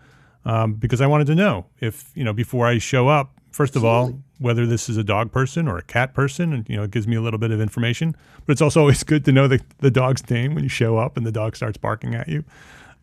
Um, 0.44 0.74
because 0.74 1.00
i 1.00 1.06
wanted 1.06 1.26
to 1.26 1.34
know 1.34 1.66
if 1.80 2.10
you 2.14 2.24
know 2.24 2.32
before 2.32 2.66
i 2.66 2.78
show 2.78 3.08
up 3.08 3.38
first 3.50 3.76
of 3.76 3.84
all 3.84 4.14
whether 4.38 4.66
this 4.66 4.88
is 4.88 4.96
a 4.96 5.04
dog 5.04 5.32
person 5.32 5.66
or 5.66 5.78
a 5.78 5.82
cat 5.82 6.14
person 6.14 6.52
and 6.52 6.68
you 6.68 6.76
know 6.76 6.84
it 6.84 6.90
gives 6.90 7.06
me 7.06 7.16
a 7.16 7.20
little 7.20 7.38
bit 7.38 7.50
of 7.50 7.60
information. 7.60 8.16
But 8.46 8.52
it's 8.52 8.62
also 8.62 8.80
always 8.82 9.02
good 9.02 9.24
to 9.26 9.32
know 9.32 9.48
the, 9.48 9.60
the 9.78 9.90
dog's 9.90 10.28
name 10.30 10.54
when 10.54 10.64
you 10.64 10.70
show 10.70 10.96
up 10.96 11.16
and 11.16 11.26
the 11.26 11.32
dog 11.32 11.56
starts 11.56 11.76
barking 11.76 12.14
at 12.14 12.28
you. 12.28 12.44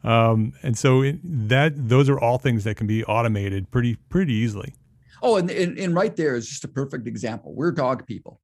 Um, 0.03 0.53
and 0.61 0.77
so 0.77 1.01
it, 1.01 1.19
that 1.23 1.73
those 1.89 2.09
are 2.09 2.19
all 2.19 2.37
things 2.37 2.63
that 2.63 2.77
can 2.77 2.87
be 2.87 3.03
automated 3.05 3.69
pretty 3.71 3.95
pretty 4.09 4.33
easily. 4.33 4.73
Oh 5.21 5.37
and, 5.37 5.49
and, 5.49 5.77
and 5.77 5.95
right 5.95 6.15
there 6.15 6.35
is 6.35 6.47
just 6.47 6.63
a 6.63 6.67
perfect 6.67 7.07
example. 7.07 7.53
We're 7.53 7.71
dog 7.71 8.05
people. 8.05 8.39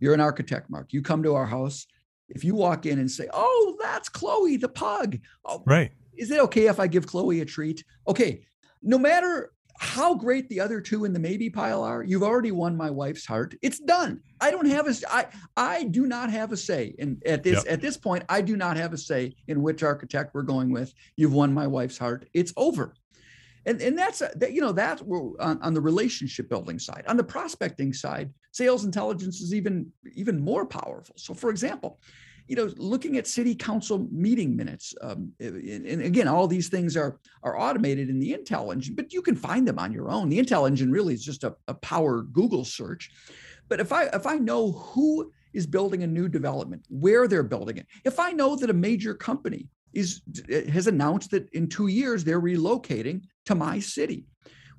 You're 0.00 0.14
an 0.14 0.20
architect, 0.20 0.68
Mark. 0.68 0.92
You 0.92 1.02
come 1.02 1.22
to 1.22 1.34
our 1.34 1.46
house. 1.46 1.86
If 2.34 2.44
you 2.44 2.54
walk 2.54 2.86
in 2.86 2.98
and 2.98 3.10
say, 3.10 3.28
"Oh, 3.32 3.76
that's 3.80 4.08
Chloe, 4.08 4.56
the 4.56 4.68
pug," 4.68 5.18
oh, 5.44 5.62
right? 5.66 5.92
Is 6.16 6.30
it 6.30 6.40
okay 6.40 6.66
if 6.66 6.78
I 6.78 6.86
give 6.86 7.06
Chloe 7.06 7.40
a 7.40 7.44
treat? 7.44 7.84
Okay, 8.06 8.44
no 8.82 8.98
matter 8.98 9.52
how 9.78 10.14
great 10.14 10.48
the 10.48 10.60
other 10.60 10.80
two 10.80 11.04
in 11.04 11.12
the 11.12 11.18
maybe 11.18 11.50
pile 11.50 11.82
are, 11.82 12.02
you've 12.02 12.22
already 12.22 12.52
won 12.52 12.76
my 12.76 12.90
wife's 12.90 13.26
heart. 13.26 13.54
It's 13.60 13.80
done. 13.80 14.20
I 14.40 14.50
don't 14.50 14.66
have 14.66 14.86
a 14.86 14.94
I 15.10 15.26
I 15.56 15.84
do 15.84 16.06
not 16.06 16.30
have 16.30 16.52
a 16.52 16.56
say 16.56 16.94
in 16.98 17.20
at 17.26 17.42
this 17.42 17.64
yep. 17.64 17.72
at 17.72 17.80
this 17.80 17.96
point. 17.96 18.24
I 18.28 18.40
do 18.40 18.56
not 18.56 18.76
have 18.76 18.92
a 18.92 18.98
say 18.98 19.34
in 19.48 19.62
which 19.62 19.82
architect 19.82 20.34
we're 20.34 20.42
going 20.42 20.70
with. 20.70 20.94
You've 21.16 21.32
won 21.32 21.52
my 21.52 21.66
wife's 21.66 21.98
heart. 21.98 22.28
It's 22.32 22.52
over. 22.56 22.94
And, 23.66 23.80
and 23.80 23.98
that's 23.98 24.18
that, 24.18 24.52
you 24.52 24.60
know 24.60 24.72
that's 24.72 25.02
on, 25.02 25.58
on 25.62 25.74
the 25.74 25.80
relationship 25.80 26.50
building 26.50 26.78
side 26.78 27.04
on 27.08 27.16
the 27.16 27.24
prospecting 27.24 27.94
side 27.94 28.32
sales 28.54 28.84
intelligence 28.84 29.40
is 29.40 29.52
even 29.52 29.90
even 30.14 30.38
more 30.40 30.64
powerful 30.64 31.14
so 31.18 31.34
for 31.34 31.50
example 31.50 31.98
you 32.46 32.56
know 32.56 32.70
looking 32.76 33.16
at 33.16 33.26
city 33.26 33.54
council 33.54 34.06
meeting 34.10 34.54
minutes 34.54 34.94
um, 35.02 35.32
and, 35.40 35.86
and, 35.86 36.02
again 36.02 36.28
all 36.28 36.46
these 36.46 36.68
things 36.68 36.96
are 36.96 37.18
are 37.42 37.58
automated 37.58 38.08
in 38.08 38.18
the 38.18 38.32
intel 38.32 38.72
engine 38.72 38.94
but 38.94 39.12
you 39.12 39.22
can 39.22 39.34
find 39.34 39.66
them 39.66 39.78
on 39.78 39.92
your 39.92 40.10
own 40.10 40.28
the 40.28 40.38
intel 40.38 40.66
engine 40.68 40.90
really 40.90 41.14
is 41.14 41.24
just 41.24 41.42
a, 41.42 41.54
a 41.68 41.74
power 41.74 42.22
google 42.22 42.64
search 42.64 43.10
but 43.68 43.80
if 43.80 43.92
i 43.92 44.04
if 44.04 44.26
i 44.26 44.36
know 44.36 44.72
who 44.72 45.32
is 45.52 45.66
building 45.66 46.02
a 46.02 46.06
new 46.06 46.28
development 46.28 46.84
where 46.88 47.26
they're 47.26 47.42
building 47.42 47.76
it 47.76 47.86
if 48.04 48.20
i 48.20 48.30
know 48.30 48.54
that 48.54 48.70
a 48.70 48.74
major 48.74 49.14
company 49.14 49.68
is 49.94 50.22
has 50.72 50.86
announced 50.86 51.30
that 51.30 51.48
in 51.50 51.68
two 51.68 51.86
years 51.86 52.24
they're 52.24 52.40
relocating 52.40 53.22
to 53.46 53.54
my 53.54 53.78
city. 53.78 54.26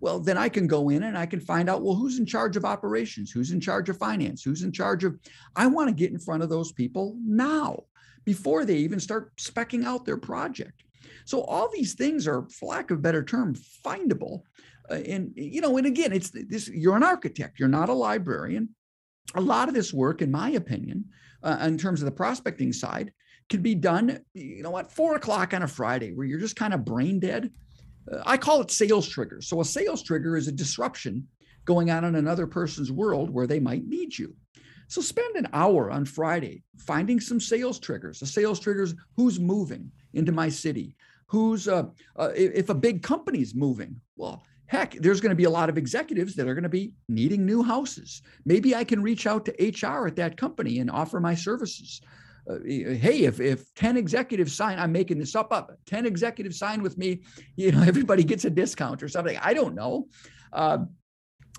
Well, 0.05 0.19
then 0.19 0.37
I 0.37 0.49
can 0.49 0.67
go 0.67 0.89
in 0.89 1.01
and 1.01 1.17
I 1.17 1.25
can 1.25 1.39
find 1.39 1.67
out, 1.67 1.81
well, 1.81 1.95
who's 1.95 2.19
in 2.19 2.27
charge 2.27 2.55
of 2.55 2.63
operations? 2.63 3.31
Who's 3.31 3.49
in 3.49 3.59
charge 3.59 3.89
of 3.89 3.97
finance? 3.97 4.43
Who's 4.43 4.61
in 4.61 4.71
charge 4.71 5.03
of, 5.03 5.17
I 5.55 5.65
want 5.65 5.87
to 5.89 5.95
get 5.95 6.11
in 6.11 6.19
front 6.19 6.43
of 6.43 6.49
those 6.49 6.71
people 6.71 7.17
now 7.25 7.85
before 8.23 8.65
they 8.65 8.77
even 8.77 8.99
start 8.99 9.35
specking 9.37 9.83
out 9.83 10.05
their 10.05 10.17
project. 10.17 10.83
So 11.25 11.41
all 11.41 11.71
these 11.73 11.95
things 11.95 12.27
are, 12.27 12.47
for 12.51 12.69
lack 12.69 12.91
of 12.91 13.01
better 13.01 13.23
term, 13.23 13.55
findable 13.83 14.43
Uh, 14.89 15.01
and 15.07 15.31
you 15.35 15.61
know, 15.61 15.77
and 15.77 15.87
again, 15.87 16.13
it's 16.13 16.29
this. 16.29 16.67
You're 16.67 16.95
an 16.95 17.03
architect. 17.03 17.59
You're 17.59 17.67
not 17.79 17.89
a 17.89 17.93
librarian. 17.93 18.69
A 19.33 19.41
lot 19.41 19.67
of 19.67 19.73
this 19.73 19.93
work, 19.93 20.21
in 20.21 20.31
my 20.31 20.51
opinion, 20.51 21.05
uh, 21.41 21.57
in 21.63 21.77
terms 21.77 22.01
of 22.01 22.05
the 22.05 22.11
prospecting 22.11 22.71
side, 22.71 23.11
can 23.49 23.61
be 23.61 23.75
done. 23.75 24.19
You 24.33 24.63
know 24.63 24.71
what? 24.71 24.91
Four 24.91 25.15
o'clock 25.15 25.53
on 25.53 25.63
a 25.63 25.67
Friday, 25.67 26.11
where 26.13 26.27
you're 26.27 26.39
just 26.39 26.55
kind 26.55 26.73
of 26.73 26.85
brain 26.85 27.19
dead. 27.19 27.51
Uh, 28.11 28.21
I 28.25 28.37
call 28.37 28.61
it 28.61 28.71
sales 28.71 29.07
triggers. 29.07 29.47
So 29.47 29.61
a 29.61 29.65
sales 29.65 30.03
trigger 30.03 30.37
is 30.37 30.47
a 30.47 30.51
disruption 30.51 31.27
going 31.65 31.89
on 31.91 32.03
in 32.03 32.15
another 32.15 32.47
person's 32.47 32.91
world 32.91 33.29
where 33.29 33.47
they 33.47 33.59
might 33.59 33.87
need 33.87 34.17
you. 34.17 34.35
So 34.87 35.01
spend 35.01 35.35
an 35.35 35.47
hour 35.51 35.89
on 35.89 36.05
Friday 36.05 36.63
finding 36.77 37.19
some 37.19 37.39
sales 37.39 37.79
triggers. 37.79 38.19
The 38.19 38.27
sales 38.27 38.59
triggers: 38.59 38.93
who's 39.15 39.39
moving 39.39 39.91
into 40.13 40.31
my 40.31 40.49
city? 40.49 40.95
Who's 41.27 41.67
uh, 41.67 41.85
uh, 42.17 42.29
if 42.35 42.69
a 42.69 42.75
big 42.75 43.01
company's 43.01 43.55
moving? 43.55 43.99
Well, 44.15 44.43
heck, 44.67 44.93
there's 44.93 45.21
going 45.21 45.31
to 45.31 45.35
be 45.35 45.45
a 45.45 45.49
lot 45.49 45.69
of 45.69 45.77
executives 45.77 46.35
that 46.35 46.47
are 46.47 46.53
going 46.53 46.63
to 46.63 46.69
be 46.69 46.93
needing 47.09 47.45
new 47.45 47.63
houses. 47.63 48.21
Maybe 48.45 48.75
I 48.75 48.83
can 48.83 49.01
reach 49.01 49.25
out 49.25 49.45
to 49.45 49.53
HR 49.87 50.07
at 50.07 50.15
that 50.17 50.37
company 50.37 50.79
and 50.79 50.91
offer 50.91 51.19
my 51.19 51.33
services. 51.33 52.01
Uh, 52.49 52.59
hey, 52.63 53.23
if 53.23 53.39
if 53.39 53.73
10 53.75 53.97
executives 53.97 54.53
sign, 54.53 54.77
I'm 54.79 54.91
making 54.91 55.19
this 55.19 55.35
up 55.35 55.51
up. 55.51 55.71
10 55.85 56.05
executives 56.05 56.57
sign 56.57 56.81
with 56.81 56.97
me, 56.97 57.21
you 57.55 57.71
know, 57.71 57.81
everybody 57.81 58.23
gets 58.23 58.45
a 58.45 58.49
discount 58.49 59.01
or 59.03 59.07
something. 59.07 59.37
I 59.41 59.53
don't 59.53 59.75
know. 59.75 60.07
Uh, 60.53 60.79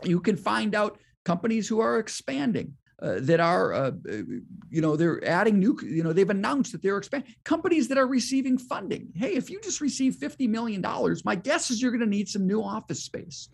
you 0.05 0.21
can 0.21 0.37
find 0.37 0.75
out 0.75 0.99
companies 1.25 1.69
who 1.69 1.81
are 1.81 1.99
expanding 1.99 2.75
uh, 3.03 3.17
that 3.21 3.41
are, 3.41 3.75
uh, 3.75 3.91
uh, 4.09 4.23
you 4.71 4.81
know, 4.81 4.97
they're 4.97 5.23
adding 5.27 5.59
new, 5.59 5.79
you 5.83 6.03
know, 6.03 6.13
they've 6.13 6.31
announced 6.31 6.73
that 6.73 6.83
they're 6.83 6.97
expanding. 6.97 7.35
Companies 7.45 7.89
that 7.89 7.99
are 7.99 8.07
receiving 8.07 8.57
funding. 8.57 9.09
Hey, 9.15 9.35
if 9.35 9.51
you 9.51 9.61
just 9.61 9.81
receive 9.81 10.17
$50 10.17 10.49
million, 10.49 10.83
my 11.25 11.35
guess 11.35 11.71
is 11.71 11.83
you're 11.83 11.91
going 11.91 12.01
to 12.01 12.07
need 12.07 12.29
some 12.29 12.47
new 12.47 12.63
office 12.63 13.05
space. 13.05 13.49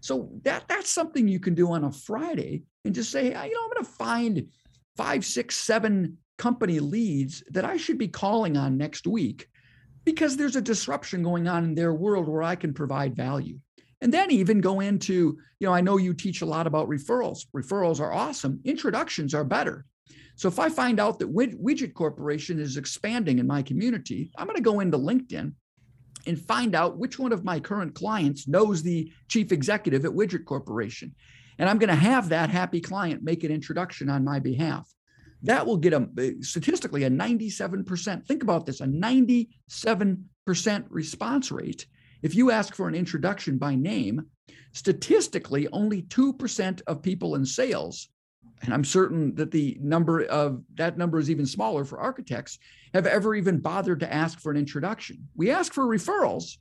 So 0.00 0.30
that 0.42 0.64
that's 0.66 0.90
something 0.90 1.28
you 1.28 1.40
can 1.40 1.54
do 1.54 1.70
on 1.72 1.84
a 1.84 1.92
Friday 1.92 2.62
and 2.84 2.94
just 2.94 3.12
say, 3.12 3.32
hey, 3.32 3.48
you 3.48 3.54
know, 3.54 3.64
I'm 3.64 3.70
going 3.70 3.84
to 3.84 3.90
find 3.90 4.48
five, 4.96 5.24
six, 5.24 5.56
seven 5.56 6.18
company 6.40 6.80
leads 6.80 7.44
that 7.50 7.66
I 7.66 7.76
should 7.76 7.98
be 7.98 8.08
calling 8.08 8.56
on 8.56 8.78
next 8.78 9.06
week 9.06 9.48
because 10.06 10.38
there's 10.38 10.56
a 10.56 10.62
disruption 10.62 11.22
going 11.22 11.46
on 11.46 11.64
in 11.64 11.74
their 11.74 11.92
world 11.92 12.26
where 12.26 12.42
I 12.42 12.56
can 12.56 12.72
provide 12.72 13.14
value. 13.14 13.58
And 14.00 14.10
then 14.12 14.30
even 14.30 14.62
go 14.62 14.80
into, 14.80 15.36
you 15.58 15.66
know, 15.66 15.74
I 15.74 15.82
know 15.82 15.98
you 15.98 16.14
teach 16.14 16.40
a 16.40 16.46
lot 16.46 16.66
about 16.66 16.88
referrals. 16.88 17.40
Referrals 17.54 18.00
are 18.00 18.14
awesome, 18.14 18.58
introductions 18.64 19.34
are 19.34 19.44
better. 19.44 19.84
So 20.36 20.48
if 20.48 20.58
I 20.58 20.70
find 20.70 20.98
out 20.98 21.18
that 21.18 21.34
Widget 21.34 21.92
Corporation 21.92 22.58
is 22.58 22.78
expanding 22.78 23.38
in 23.38 23.46
my 23.46 23.60
community, 23.60 24.30
I'm 24.38 24.46
going 24.46 24.56
to 24.56 24.62
go 24.62 24.80
into 24.80 24.96
LinkedIn 24.96 25.52
and 26.26 26.40
find 26.40 26.74
out 26.74 26.96
which 26.96 27.18
one 27.18 27.32
of 27.32 27.44
my 27.44 27.60
current 27.60 27.94
clients 27.94 28.48
knows 28.48 28.82
the 28.82 29.12
chief 29.28 29.52
executive 29.52 30.06
at 30.06 30.12
Widget 30.12 30.46
Corporation. 30.46 31.14
And 31.58 31.68
I'm 31.68 31.78
going 31.78 31.90
to 31.90 31.94
have 31.94 32.30
that 32.30 32.48
happy 32.48 32.80
client 32.80 33.22
make 33.22 33.44
an 33.44 33.52
introduction 33.52 34.08
on 34.08 34.24
my 34.24 34.38
behalf. 34.38 34.90
That 35.42 35.66
will 35.66 35.78
get 35.78 35.92
a 35.92 36.08
uh, 36.18 36.30
statistically 36.42 37.04
a 37.04 37.10
97%. 37.10 38.26
Think 38.26 38.42
about 38.42 38.66
this 38.66 38.80
a 38.80 38.86
97% 38.86 39.46
response 40.90 41.50
rate 41.50 41.86
if 42.22 42.34
you 42.34 42.50
ask 42.50 42.74
for 42.74 42.88
an 42.88 42.94
introduction 42.94 43.58
by 43.58 43.74
name, 43.74 44.26
statistically, 44.72 45.68
only 45.68 46.02
2% 46.02 46.82
of 46.86 47.02
people 47.02 47.34
in 47.34 47.46
sales, 47.46 48.08
and 48.62 48.74
I'm 48.74 48.84
certain 48.84 49.34
that 49.36 49.50
the 49.50 49.78
number 49.80 50.24
of 50.24 50.62
that 50.74 50.98
number 50.98 51.18
is 51.18 51.30
even 51.30 51.46
smaller 51.46 51.84
for 51.84 51.98
architects, 51.98 52.58
have 52.92 53.06
ever 53.06 53.34
even 53.34 53.58
bothered 53.58 54.00
to 54.00 54.12
ask 54.12 54.38
for 54.38 54.50
an 54.50 54.58
introduction. 54.58 55.28
We 55.34 55.50
ask 55.50 55.72
for 55.72 55.86
referrals. 55.86 56.58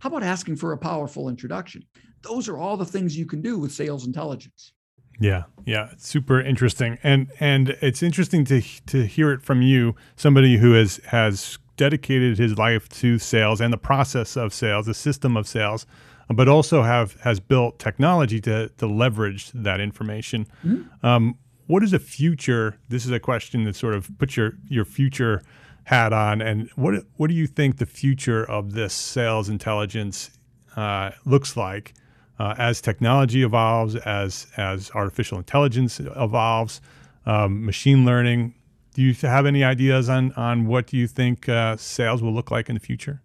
How 0.00 0.08
about 0.08 0.24
asking 0.24 0.56
for 0.56 0.72
a 0.72 0.78
powerful 0.78 1.28
introduction? 1.28 1.84
Those 2.22 2.48
are 2.48 2.58
all 2.58 2.76
the 2.76 2.84
things 2.84 3.16
you 3.16 3.26
can 3.26 3.40
do 3.40 3.58
with 3.58 3.72
sales 3.72 4.06
intelligence. 4.06 4.72
Yeah, 5.20 5.44
yeah, 5.64 5.88
it's 5.92 6.06
super 6.06 6.40
interesting, 6.40 6.98
and 7.02 7.30
and 7.40 7.70
it's 7.80 8.02
interesting 8.02 8.44
to 8.46 8.62
to 8.86 9.04
hear 9.06 9.32
it 9.32 9.42
from 9.42 9.62
you, 9.62 9.96
somebody 10.16 10.58
who 10.58 10.72
has 10.72 11.00
has 11.06 11.58
dedicated 11.76 12.38
his 12.38 12.56
life 12.58 12.88
to 12.88 13.18
sales 13.18 13.60
and 13.60 13.72
the 13.72 13.78
process 13.78 14.36
of 14.36 14.52
sales, 14.52 14.86
the 14.86 14.94
system 14.94 15.36
of 15.36 15.46
sales, 15.46 15.86
but 16.28 16.48
also 16.48 16.82
have 16.82 17.20
has 17.20 17.40
built 17.40 17.78
technology 17.78 18.40
to 18.40 18.68
to 18.78 18.86
leverage 18.86 19.50
that 19.52 19.80
information. 19.80 20.46
Mm-hmm. 20.64 21.06
Um, 21.06 21.38
what 21.66 21.82
is 21.82 21.90
the 21.90 21.98
future? 21.98 22.78
This 22.88 23.04
is 23.04 23.10
a 23.10 23.20
question 23.20 23.64
that 23.64 23.76
sort 23.76 23.94
of 23.94 24.10
puts 24.18 24.36
your 24.36 24.52
your 24.68 24.84
future 24.84 25.42
hat 25.84 26.12
on, 26.12 26.40
and 26.40 26.70
what 26.76 27.04
what 27.16 27.28
do 27.28 27.34
you 27.34 27.46
think 27.46 27.78
the 27.78 27.86
future 27.86 28.44
of 28.44 28.72
this 28.72 28.94
sales 28.94 29.48
intelligence 29.48 30.30
uh, 30.76 31.10
looks 31.24 31.56
like 31.56 31.94
uh, 32.38 32.54
as 32.58 32.80
technology 32.80 33.42
evolves, 33.42 33.96
as 33.96 34.46
as 34.56 34.90
artificial 34.94 35.38
intelligence 35.38 36.00
evolves, 36.00 36.80
um, 37.26 37.64
machine 37.64 38.04
learning? 38.04 38.54
Do 38.94 39.02
you 39.02 39.14
have 39.14 39.46
any 39.46 39.64
ideas 39.64 40.08
on 40.08 40.32
on 40.32 40.66
what 40.66 40.86
do 40.86 40.96
you 40.96 41.06
think 41.06 41.48
uh, 41.48 41.76
sales 41.76 42.22
will 42.22 42.32
look 42.32 42.50
like 42.50 42.68
in 42.68 42.74
the 42.74 42.80
future? 42.80 43.22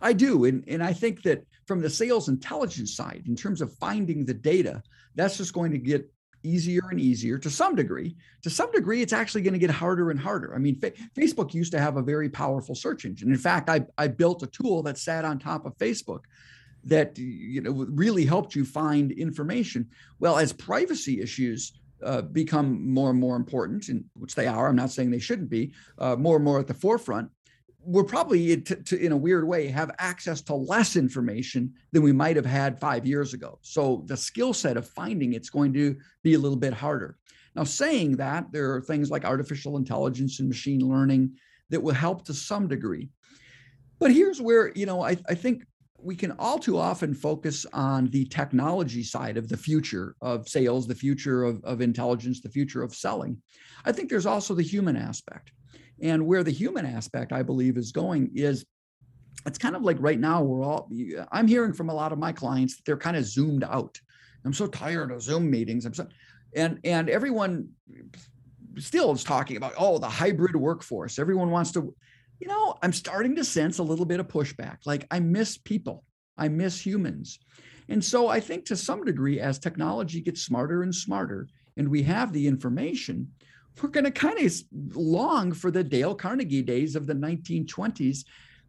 I 0.00 0.12
do, 0.12 0.44
and 0.44 0.64
and 0.68 0.82
I 0.82 0.92
think 0.92 1.22
that 1.22 1.44
from 1.66 1.80
the 1.80 1.90
sales 1.90 2.28
intelligence 2.28 2.94
side, 2.94 3.24
in 3.26 3.36
terms 3.36 3.60
of 3.60 3.72
finding 3.74 4.24
the 4.24 4.34
data, 4.34 4.82
that's 5.14 5.36
just 5.36 5.52
going 5.52 5.72
to 5.72 5.78
get 5.78 6.10
easier 6.42 6.82
and 6.90 7.00
easier 7.00 7.38
to 7.38 7.50
some 7.50 7.74
degree. 7.74 8.16
To 8.42 8.50
some 8.50 8.70
degree, 8.70 9.00
it's 9.00 9.14
actually 9.14 9.42
going 9.42 9.54
to 9.54 9.58
get 9.58 9.70
harder 9.70 10.10
and 10.10 10.20
harder. 10.20 10.54
I 10.54 10.58
mean, 10.58 10.78
fa- 10.78 10.92
Facebook 11.16 11.54
used 11.54 11.72
to 11.72 11.80
have 11.80 11.96
a 11.96 12.02
very 12.02 12.28
powerful 12.28 12.74
search 12.74 13.06
engine. 13.06 13.30
In 13.30 13.38
fact, 13.38 13.70
I, 13.70 13.86
I 13.96 14.08
built 14.08 14.42
a 14.42 14.46
tool 14.46 14.82
that 14.82 14.98
sat 14.98 15.24
on 15.24 15.38
top 15.38 15.64
of 15.64 15.76
Facebook 15.78 16.24
that 16.86 17.18
you 17.18 17.60
know 17.60 17.72
really 17.90 18.24
helped 18.24 18.54
you 18.54 18.64
find 18.64 19.12
information. 19.12 19.88
Well, 20.18 20.38
as 20.38 20.52
privacy 20.52 21.20
issues 21.20 21.72
uh, 22.04 22.22
become 22.22 22.92
more 22.92 23.10
and 23.10 23.18
more 23.18 23.36
important, 23.36 23.88
and 23.88 24.04
which 24.14 24.34
they 24.34 24.46
are. 24.46 24.68
I'm 24.68 24.76
not 24.76 24.90
saying 24.90 25.10
they 25.10 25.18
shouldn't 25.18 25.50
be 25.50 25.72
uh, 25.98 26.16
more 26.16 26.36
and 26.36 26.44
more 26.44 26.60
at 26.60 26.66
the 26.66 26.74
forefront. 26.74 27.30
We're 27.86 28.04
probably, 28.04 28.52
in 28.52 29.12
a 29.12 29.16
weird 29.16 29.46
way, 29.46 29.68
have 29.68 29.90
access 29.98 30.40
to 30.42 30.54
less 30.54 30.96
information 30.96 31.72
than 31.92 32.02
we 32.02 32.12
might 32.12 32.36
have 32.36 32.46
had 32.46 32.80
five 32.80 33.06
years 33.06 33.34
ago. 33.34 33.58
So 33.60 34.04
the 34.06 34.16
skill 34.16 34.54
set 34.54 34.78
of 34.78 34.88
finding 34.88 35.34
it's 35.34 35.50
going 35.50 35.74
to 35.74 35.96
be 36.22 36.34
a 36.34 36.38
little 36.38 36.56
bit 36.56 36.72
harder. 36.72 37.18
Now, 37.54 37.64
saying 37.64 38.16
that, 38.16 38.50
there 38.52 38.72
are 38.74 38.80
things 38.80 39.10
like 39.10 39.24
artificial 39.24 39.76
intelligence 39.76 40.40
and 40.40 40.48
machine 40.48 40.80
learning 40.80 41.32
that 41.70 41.82
will 41.82 41.94
help 41.94 42.24
to 42.24 42.34
some 42.34 42.68
degree. 42.68 43.10
But 43.98 44.12
here's 44.12 44.40
where, 44.40 44.72
you 44.74 44.86
know, 44.86 45.02
I, 45.02 45.16
I 45.28 45.34
think 45.34 45.64
we 46.04 46.14
can 46.14 46.32
all 46.38 46.58
too 46.58 46.78
often 46.78 47.14
focus 47.14 47.64
on 47.72 48.08
the 48.10 48.26
technology 48.26 49.02
side 49.02 49.38
of 49.38 49.48
the 49.48 49.56
future 49.56 50.14
of 50.20 50.46
sales, 50.46 50.86
the 50.86 50.94
future 50.94 51.44
of, 51.44 51.64
of 51.64 51.80
intelligence, 51.80 52.42
the 52.42 52.48
future 52.50 52.82
of 52.82 52.94
selling. 52.94 53.40
I 53.86 53.92
think 53.92 54.10
there's 54.10 54.26
also 54.26 54.54
the 54.54 54.62
human 54.62 54.96
aspect. 54.96 55.52
And 56.02 56.26
where 56.26 56.44
the 56.44 56.50
human 56.50 56.84
aspect, 56.84 57.32
I 57.32 57.42
believe, 57.42 57.78
is 57.78 57.90
going 57.90 58.32
is 58.34 58.66
it's 59.46 59.58
kind 59.58 59.74
of 59.74 59.82
like 59.82 59.96
right 59.98 60.20
now, 60.20 60.42
we're 60.42 60.62
all, 60.62 60.90
I'm 61.32 61.48
hearing 61.48 61.72
from 61.72 61.88
a 61.88 61.94
lot 61.94 62.12
of 62.12 62.18
my 62.18 62.32
clients 62.32 62.76
that 62.76 62.84
they're 62.84 62.96
kind 62.98 63.16
of 63.16 63.24
zoomed 63.24 63.64
out. 63.64 63.98
I'm 64.44 64.52
so 64.52 64.66
tired 64.66 65.10
of 65.10 65.22
Zoom 65.22 65.50
meetings. 65.50 65.86
I'm 65.86 65.94
so, 65.94 66.06
and, 66.54 66.80
and 66.84 67.08
everyone 67.08 67.70
still 68.78 69.12
is 69.12 69.24
talking 69.24 69.56
about, 69.56 69.72
oh, 69.78 69.98
the 69.98 70.08
hybrid 70.08 70.54
workforce. 70.54 71.18
Everyone 71.18 71.50
wants 71.50 71.72
to, 71.72 71.94
you 72.44 72.50
know, 72.50 72.74
I'm 72.82 72.92
starting 72.92 73.34
to 73.36 73.44
sense 73.44 73.78
a 73.78 73.82
little 73.82 74.04
bit 74.04 74.20
of 74.20 74.28
pushback. 74.28 74.76
Like 74.84 75.06
I 75.10 75.18
miss 75.18 75.56
people, 75.56 76.04
I 76.36 76.48
miss 76.48 76.78
humans. 76.78 77.38
And 77.88 78.04
so 78.04 78.28
I 78.28 78.38
think 78.38 78.66
to 78.66 78.76
some 78.76 79.02
degree, 79.02 79.40
as 79.40 79.58
technology 79.58 80.20
gets 80.20 80.42
smarter 80.42 80.82
and 80.82 80.94
smarter, 80.94 81.48
and 81.78 81.88
we 81.88 82.02
have 82.02 82.34
the 82.34 82.46
information, 82.46 83.32
we're 83.80 83.88
going 83.88 84.04
to 84.04 84.10
kind 84.10 84.38
of 84.38 84.52
long 84.94 85.52
for 85.52 85.70
the 85.70 85.82
Dale 85.82 86.14
Carnegie 86.14 86.60
days 86.60 86.96
of 86.96 87.06
the 87.06 87.14
1920s. 87.14 88.26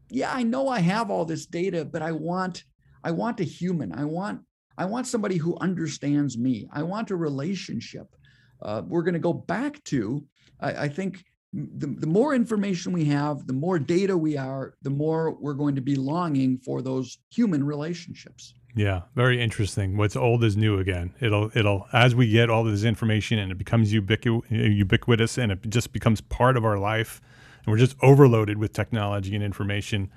Yeah, 0.09 0.31
I 0.33 0.43
know 0.43 0.69
I 0.69 0.79
have 0.79 1.11
all 1.11 1.25
this 1.25 1.45
data, 1.45 1.83
but 1.83 2.01
I 2.01 2.13
want 2.13 2.63
I 3.03 3.11
want 3.11 3.41
a 3.41 3.43
human. 3.43 3.91
I 3.91 4.05
want 4.05 4.39
I 4.77 4.85
want 4.85 5.05
somebody 5.05 5.35
who 5.35 5.57
understands 5.59 6.37
me. 6.37 6.69
I 6.71 6.83
want 6.83 7.11
a 7.11 7.17
relationship. 7.17 8.07
Uh, 8.61 8.83
we're 8.87 9.03
going 9.03 9.15
to 9.15 9.19
go 9.19 9.33
back 9.33 9.83
to 9.85 10.23
I, 10.61 10.85
I 10.85 10.87
think 10.87 11.25
the, 11.55 11.87
the 11.87 12.07
more 12.07 12.35
information 12.35 12.91
we 12.91 13.05
have, 13.05 13.47
the 13.47 13.53
more 13.53 13.79
data 13.79 14.17
we 14.17 14.35
are, 14.37 14.73
the 14.81 14.89
more 14.89 15.31
we're 15.39 15.53
going 15.53 15.75
to 15.75 15.81
be 15.81 15.95
longing 15.95 16.57
for 16.57 16.81
those 16.81 17.17
human 17.31 17.63
relationships. 17.63 18.53
Yeah, 18.75 19.03
very 19.15 19.41
interesting. 19.41 19.95
What's 19.95 20.17
old 20.17 20.43
is 20.43 20.57
new 20.57 20.79
again. 20.79 21.13
It'll 21.21 21.49
it'll 21.55 21.87
as 21.93 22.13
we 22.13 22.29
get 22.29 22.49
all 22.49 22.65
this 22.65 22.83
information 22.83 23.39
and 23.39 23.49
it 23.51 23.57
becomes 23.57 23.93
ubiqu- 23.93 24.43
ubiquitous 24.49 25.37
and 25.37 25.53
it 25.53 25.69
just 25.69 25.93
becomes 25.93 26.19
part 26.19 26.57
of 26.57 26.65
our 26.65 26.77
life, 26.77 27.21
and 27.65 27.71
we're 27.71 27.79
just 27.79 27.95
overloaded 28.01 28.57
with 28.57 28.73
technology 28.73 29.33
and 29.33 29.43
information. 29.43 30.11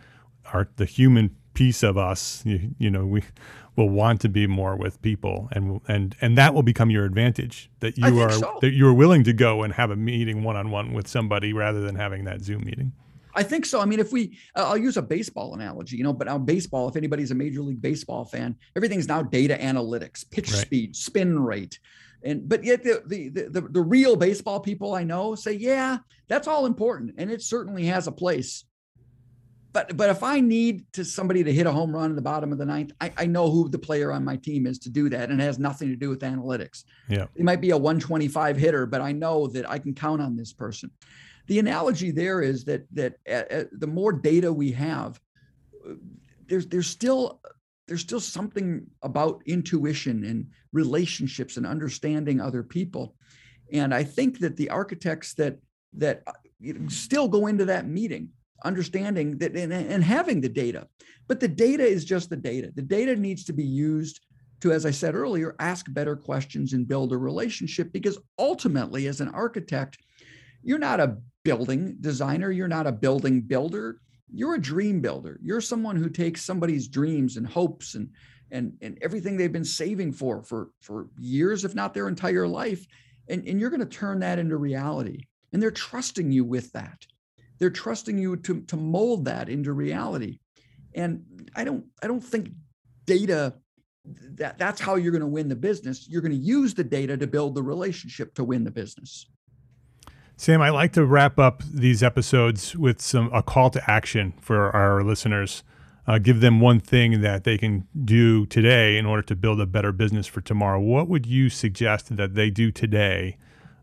Our 0.53 0.69
the 0.75 0.87
human 0.87 1.37
piece 1.59 1.83
of 1.83 1.99
us, 1.99 2.41
you, 2.47 2.71
you 2.79 2.89
know, 2.89 3.05
we 3.05 3.21
will 3.75 3.89
want 3.89 4.21
to 4.21 4.29
be 4.29 4.47
more 4.47 4.77
with 4.77 5.03
people 5.03 5.49
and 5.53 5.81
and 5.89 6.15
and 6.21 6.39
that 6.39 6.55
will 6.55 6.63
become 6.63 6.89
your 6.89 7.05
advantage 7.05 7.69
that 7.81 7.99
you 7.99 8.21
are 8.21 8.31
so. 8.31 8.59
that 8.61 8.73
you're 8.75 8.95
willing 8.95 9.25
to 9.25 9.33
go 9.33 9.65
and 9.65 9.75
have 9.75 9.91
a 9.91 9.97
meeting 9.97 10.45
one 10.45 10.57
on 10.57 10.71
one 10.71 10.93
with 10.93 11.09
somebody 11.09 11.53
rather 11.53 11.81
than 11.81 11.97
having 11.97 12.25
that 12.25 12.41
Zoom 12.43 12.65
meeting. 12.65 12.93
I 13.35 13.43
think 13.43 13.67
so. 13.67 13.81
I 13.81 13.85
mean, 13.85 14.01
if 14.01 14.13
we, 14.13 14.39
uh, 14.57 14.69
I'll 14.69 14.79
use 14.79 14.97
a 14.97 15.03
baseball 15.03 15.55
analogy, 15.55 15.97
you 15.97 16.05
know, 16.05 16.13
but 16.13 16.29
now 16.29 16.39
baseball, 16.39 16.89
if 16.89 16.97
anybody's 16.97 17.31
a 17.31 17.35
major 17.35 17.63
league 17.63 17.83
baseball 17.83 18.25
fan, 18.25 18.57
everything's 18.77 19.07
now 19.07 19.23
data 19.23 19.57
analytics, 19.61 20.29
pitch 20.29 20.51
right. 20.51 20.61
speed, 20.61 20.97
spin 20.97 21.39
rate. 21.39 21.79
And, 22.25 22.49
but 22.49 22.65
yet 22.65 22.83
the, 22.83 23.03
the, 23.07 23.29
the, 23.29 23.61
the 23.61 23.81
real 23.81 24.17
baseball 24.17 24.59
people 24.61 24.95
I 24.95 25.05
know 25.05 25.37
say, 25.37 25.53
yeah, 25.53 25.99
that's 26.27 26.49
all 26.49 26.67
important. 26.67 27.15
And 27.19 27.31
it 27.31 27.43
certainly 27.43 27.85
has 27.85 28.09
a 28.09 28.13
place. 28.13 28.65
But, 29.73 29.97
but 29.97 30.09
if 30.09 30.23
I 30.23 30.41
need 30.41 30.85
to 30.95 31.05
somebody 31.05 31.45
to 31.45 31.53
hit 31.53 31.67
a 31.67 31.73
home 31.73 31.95
run 31.95 32.11
in 32.11 32.17
the 32.17 32.23
bottom 32.23 32.53
of 32.53 32.59
the 32.59 32.65
ninth, 32.65 32.93
I, 33.01 33.13
I 33.19 33.27
know 33.27 33.51
who 33.51 33.69
the 33.69 33.79
player 33.79 34.13
on 34.13 34.25
my 34.25 34.37
team 34.37 34.67
is 34.67 34.79
to 34.81 34.91
do 34.91 35.11
that. 35.11 35.31
And 35.31 35.41
it 35.41 35.45
has 35.45 35.59
nothing 35.59 35.89
to 35.89 35.97
do 35.97 36.09
with 36.09 36.21
analytics. 36.21 36.85
Yeah. 37.09 37.27
It 37.35 37.45
might 37.45 37.61
be 37.61 37.71
a 37.71 37.77
125 37.77 38.57
hitter, 38.57 38.87
but 38.87 39.03
I 39.03 39.13
know 39.13 39.47
that 39.49 39.69
I 39.69 39.79
can 39.79 39.95
count 39.95 40.23
on 40.23 40.37
this 40.37 40.53
person 40.53 40.91
the 41.49 41.59
analogy 41.59 42.11
there 42.11 42.43
is 42.43 42.65
that 42.65 42.87
that 42.95 43.17
uh, 43.29 43.55
uh, 43.55 43.65
the 43.73 43.87
more 43.87 44.13
data 44.13 44.53
we 44.53 44.71
have, 44.73 45.19
uh, 45.89 45.95
there's 46.47 46.67
there's 46.67 46.87
still 46.87 47.41
there's 47.89 48.03
still 48.03 48.21
something 48.21 48.87
about 49.03 49.43
intuition 49.47 50.25
and 50.25 50.47
relationships 50.73 51.57
and 51.57 51.67
understanding 51.67 52.41
other 52.41 52.63
people, 52.63 53.17
and 53.73 53.95
I 53.95 54.05
think 54.05 54.39
that 54.41 54.57
the 54.57 54.69
architects 54.69 55.35
that 55.35 55.59
that 55.95 56.23
still 56.89 57.29
go 57.29 57.47
into 57.47 57.65
that 57.65 57.89
meeting 57.89 58.29
understanding 58.65 59.39
that 59.39 59.57
and, 59.57 59.73
and 59.73 60.05
having 60.05 60.41
the 60.41 60.49
data, 60.49 60.87
but 61.27 61.41
the 61.41 61.49
data 61.49 61.85
is 61.85 62.05
just 62.05 62.31
the 62.31 62.37
data. 62.37 62.71
The 62.75 62.83
data 62.83 63.17
needs 63.17 63.45
to 63.45 63.53
be 63.53 63.65
used 63.65 64.21
to, 64.61 64.73
as 64.73 64.85
I 64.85 64.91
said 64.91 65.15
earlier, 65.15 65.55
ask 65.61 65.87
better 65.93 66.17
questions 66.17 66.73
and 66.73 66.89
build 66.89 67.13
a 67.13 67.17
relationship 67.17 67.93
because 67.93 68.19
ultimately, 68.39 69.07
as 69.07 69.21
an 69.21 69.29
architect, 69.29 69.99
you're 70.63 70.79
not 70.79 71.01
a 71.01 71.17
building 71.45 71.97
designer, 72.01 72.51
you're 72.51 72.69
not 72.69 72.87
a 72.87 72.93
building 72.93 73.41
builder, 73.41 74.01
you're 74.33 74.57
a 74.57 74.61
dream 74.61 75.01
builder. 75.01 75.39
You're 75.43 75.61
someone 75.61 75.97
who 75.97 76.09
takes 76.09 76.45
somebody's 76.45 76.89
dreams 76.89 77.37
and 77.37 77.47
hopes 77.47 77.95
and 77.95 78.11
and 78.51 78.73
and 78.81 78.99
everything 79.03 79.37
they've 79.37 79.53
been 79.53 79.65
saving 79.65 80.13
for 80.13 80.43
for 80.43 80.71
for 80.81 81.09
years 81.19 81.65
if 81.65 81.75
not 81.75 81.95
their 81.95 82.09
entire 82.09 82.49
life 82.49 82.87
and, 83.29 83.47
and 83.47 83.61
you're 83.61 83.71
going 83.71 83.81
to 83.81 83.87
turn 83.87 84.21
that 84.21 84.39
into 84.39 84.57
reality 84.57 85.21
and 85.53 85.63
they're 85.63 85.71
trusting 85.71 86.31
you 86.31 86.45
with 86.45 86.73
that 86.73 87.07
they're 87.59 87.71
trusting 87.71 88.19
you 88.19 88.37
to, 88.37 88.61
to 88.63 88.77
mold 88.77 89.25
that 89.25 89.49
into 89.49 89.73
reality 89.73 90.39
and 90.95 91.25
i 91.55 91.65
don't 91.65 91.85
i 92.03 92.07
don't 92.07 92.23
think 92.23 92.51
data 93.07 93.55
that 94.05 94.59
that's 94.59 94.81
how 94.81 94.95
you're 94.95 95.13
going 95.13 95.21
to 95.21 95.27
win 95.27 95.49
the 95.49 95.57
business 95.57 96.09
you're 96.09 96.23
going 96.23 96.33
to 96.33 96.39
use 96.39 96.75
the 96.75 96.85
data 96.85 97.17
to 97.17 97.27
build 97.27 97.55
the 97.55 97.63
relationship 97.63 98.35
to 98.35 98.45
win 98.45 98.65
the 98.65 98.71
business 98.71 99.27
Sam, 100.41 100.63
I 100.63 100.71
like 100.71 100.93
to 100.93 101.05
wrap 101.05 101.41
up 101.41 101.65
these 101.65 102.01
episodes 102.01 102.77
with 102.77 103.03
some 103.03 103.29
a 103.33 103.43
call 103.43 103.71
to 103.71 103.91
action 103.91 104.35
for 104.41 104.71
our 104.71 105.03
listeners. 105.03 105.65
Uh, 106.07 106.19
give 106.19 106.41
them 106.41 106.61
one 106.61 106.79
thing 106.79 107.23
that 107.23 107.43
they 107.43 107.59
can 107.59 107.89
do 108.05 108.47
today 108.47 108.99
in 108.99 109.05
order 109.05 109.23
to 109.23 109.35
build 109.35 109.61
a 109.61 109.67
better 109.67 109.91
business 109.91 110.29
for 110.29 110.41
tomorrow. 110.41 110.79
What 110.79 111.09
would 111.09 111.27
you 111.27 111.51
suggest 111.51 112.17
that 112.17 112.37
they 112.37 112.51
do 112.51 112.71
today 112.71 113.37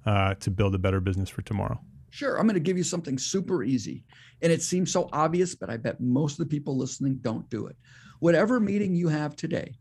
uh, 0.06 0.36
to 0.36 0.50
build 0.50 0.74
a 0.74 0.78
better 0.78 1.02
business 1.02 1.30
for 1.30 1.42
tomorrow? 1.42 1.82
Sure. 2.16 2.40
I'm 2.40 2.48
going 2.48 2.54
to 2.54 2.62
give 2.62 2.78
you 2.78 2.84
something 2.86 3.18
super 3.18 3.62
easy. 3.62 4.06
And 4.42 4.50
it 4.50 4.62
seems 4.62 4.90
so 4.90 5.10
obvious, 5.12 5.54
but 5.54 5.70
I 5.70 5.76
bet 5.76 6.00
most 6.00 6.40
of 6.40 6.48
the 6.48 6.50
people 6.50 6.78
listening 6.78 7.16
don't 7.16 7.50
do 7.50 7.68
it. 7.68 7.76
Whatever 8.22 8.62
meeting 8.62 8.96
you 8.96 9.10
have 9.10 9.36
today, 9.36 9.76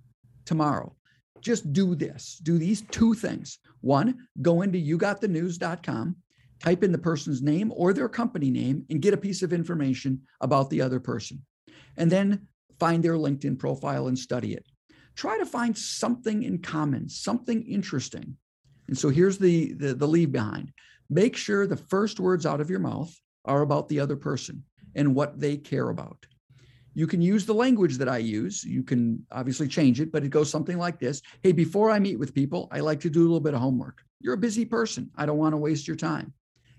tomorrow, 0.44 0.96
just 1.40 1.72
do 1.72 1.94
this. 1.94 2.40
Do 2.42 2.58
these 2.58 2.80
two 2.90 3.14
things. 3.14 3.60
One, 3.82 4.26
go 4.42 4.62
into 4.62 4.80
yougotthenews.com 4.80 6.16
type 6.58 6.82
in 6.82 6.90
the 6.90 6.98
person's 6.98 7.40
name 7.40 7.72
or 7.76 7.92
their 7.92 8.08
company 8.08 8.50
name 8.50 8.84
and 8.90 9.00
get 9.00 9.14
a 9.14 9.16
piece 9.16 9.42
of 9.42 9.52
information 9.52 10.20
about 10.40 10.70
the 10.70 10.80
other 10.80 10.98
person. 10.98 11.40
And 11.96 12.10
then 12.10 12.48
find 12.80 13.00
their 13.00 13.14
LinkedIn 13.14 13.60
profile 13.60 14.08
and 14.08 14.18
study 14.18 14.54
it. 14.54 14.66
Try 15.14 15.38
to 15.38 15.46
find 15.46 15.78
something 15.78 16.42
in 16.42 16.58
common, 16.58 17.08
something 17.08 17.62
interesting. 17.62 18.36
And 18.88 18.98
so 18.98 19.08
here's 19.08 19.38
the, 19.38 19.74
the, 19.74 19.94
the 19.94 20.08
leave 20.08 20.32
behind. 20.32 20.72
Make 21.14 21.36
sure 21.36 21.64
the 21.64 21.76
first 21.76 22.18
words 22.18 22.44
out 22.44 22.60
of 22.60 22.68
your 22.68 22.80
mouth 22.80 23.16
are 23.44 23.62
about 23.62 23.88
the 23.88 24.00
other 24.00 24.16
person 24.16 24.64
and 24.96 25.14
what 25.14 25.38
they 25.38 25.56
care 25.56 25.90
about. 25.90 26.26
You 26.92 27.06
can 27.06 27.22
use 27.22 27.46
the 27.46 27.54
language 27.54 27.98
that 27.98 28.08
I 28.08 28.18
use. 28.18 28.64
You 28.64 28.82
can 28.82 29.24
obviously 29.30 29.68
change 29.68 30.00
it, 30.00 30.10
but 30.10 30.24
it 30.24 30.30
goes 30.30 30.50
something 30.50 30.76
like 30.76 30.98
this 30.98 31.22
Hey, 31.44 31.52
before 31.52 31.88
I 31.88 32.00
meet 32.00 32.18
with 32.18 32.34
people, 32.34 32.66
I 32.72 32.80
like 32.80 32.98
to 33.02 33.10
do 33.10 33.20
a 33.20 33.28
little 33.28 33.38
bit 33.38 33.54
of 33.54 33.60
homework. 33.60 34.02
You're 34.18 34.34
a 34.34 34.38
busy 34.38 34.64
person. 34.64 35.08
I 35.14 35.24
don't 35.24 35.38
want 35.38 35.52
to 35.52 35.56
waste 35.56 35.86
your 35.86 35.96
time. 35.96 36.32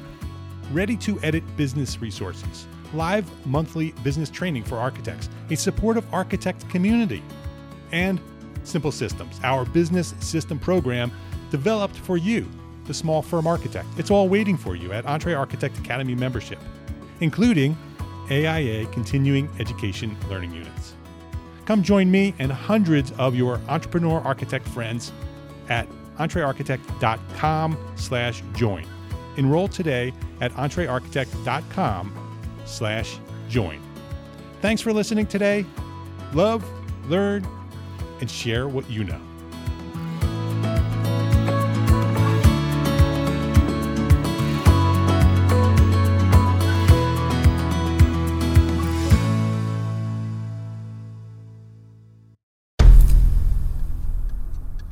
Ready 0.72 0.96
to 0.98 1.20
edit 1.22 1.44
business 1.56 2.00
resources, 2.00 2.66
live 2.94 3.24
monthly 3.46 3.92
business 4.02 4.28
training 4.28 4.64
for 4.64 4.76
architects, 4.76 5.28
a 5.50 5.56
supportive 5.56 6.04
architect 6.12 6.68
community, 6.68 7.22
and 7.92 8.20
Simple 8.64 8.92
Systems, 8.92 9.40
our 9.42 9.64
business 9.64 10.14
system 10.20 10.58
program 10.58 11.12
developed 11.50 11.96
for 11.96 12.16
you, 12.16 12.46
the 12.86 12.94
small 12.94 13.22
firm 13.22 13.46
architect. 13.46 13.88
It's 13.96 14.10
all 14.10 14.28
waiting 14.28 14.56
for 14.56 14.76
you 14.76 14.92
at 14.92 15.06
Entre 15.06 15.34
Architect 15.34 15.78
Academy 15.78 16.14
membership, 16.14 16.58
including 17.20 17.76
AIA 18.30 18.86
Continuing 18.86 19.48
Education 19.58 20.16
Learning 20.28 20.52
Units. 20.52 20.94
Come 21.64 21.82
join 21.82 22.10
me 22.10 22.34
and 22.38 22.50
hundreds 22.50 23.12
of 23.12 23.34
your 23.34 23.60
entrepreneur 23.68 24.20
architect 24.20 24.66
friends 24.68 25.12
at 25.68 25.88
entrearchitect.com 26.18 27.76
slash 27.96 28.42
join. 28.54 28.86
Enroll 29.36 29.68
today 29.68 30.12
at 30.40 30.52
entrearchitect.com 30.52 32.38
slash 32.64 33.18
join. 33.48 33.80
Thanks 34.60 34.82
for 34.82 34.92
listening 34.92 35.26
today. 35.26 35.64
Love, 36.34 36.64
learn, 37.08 37.46
and 38.20 38.30
share 38.30 38.68
what 38.68 38.88
you 38.90 39.04
know. 39.04 39.20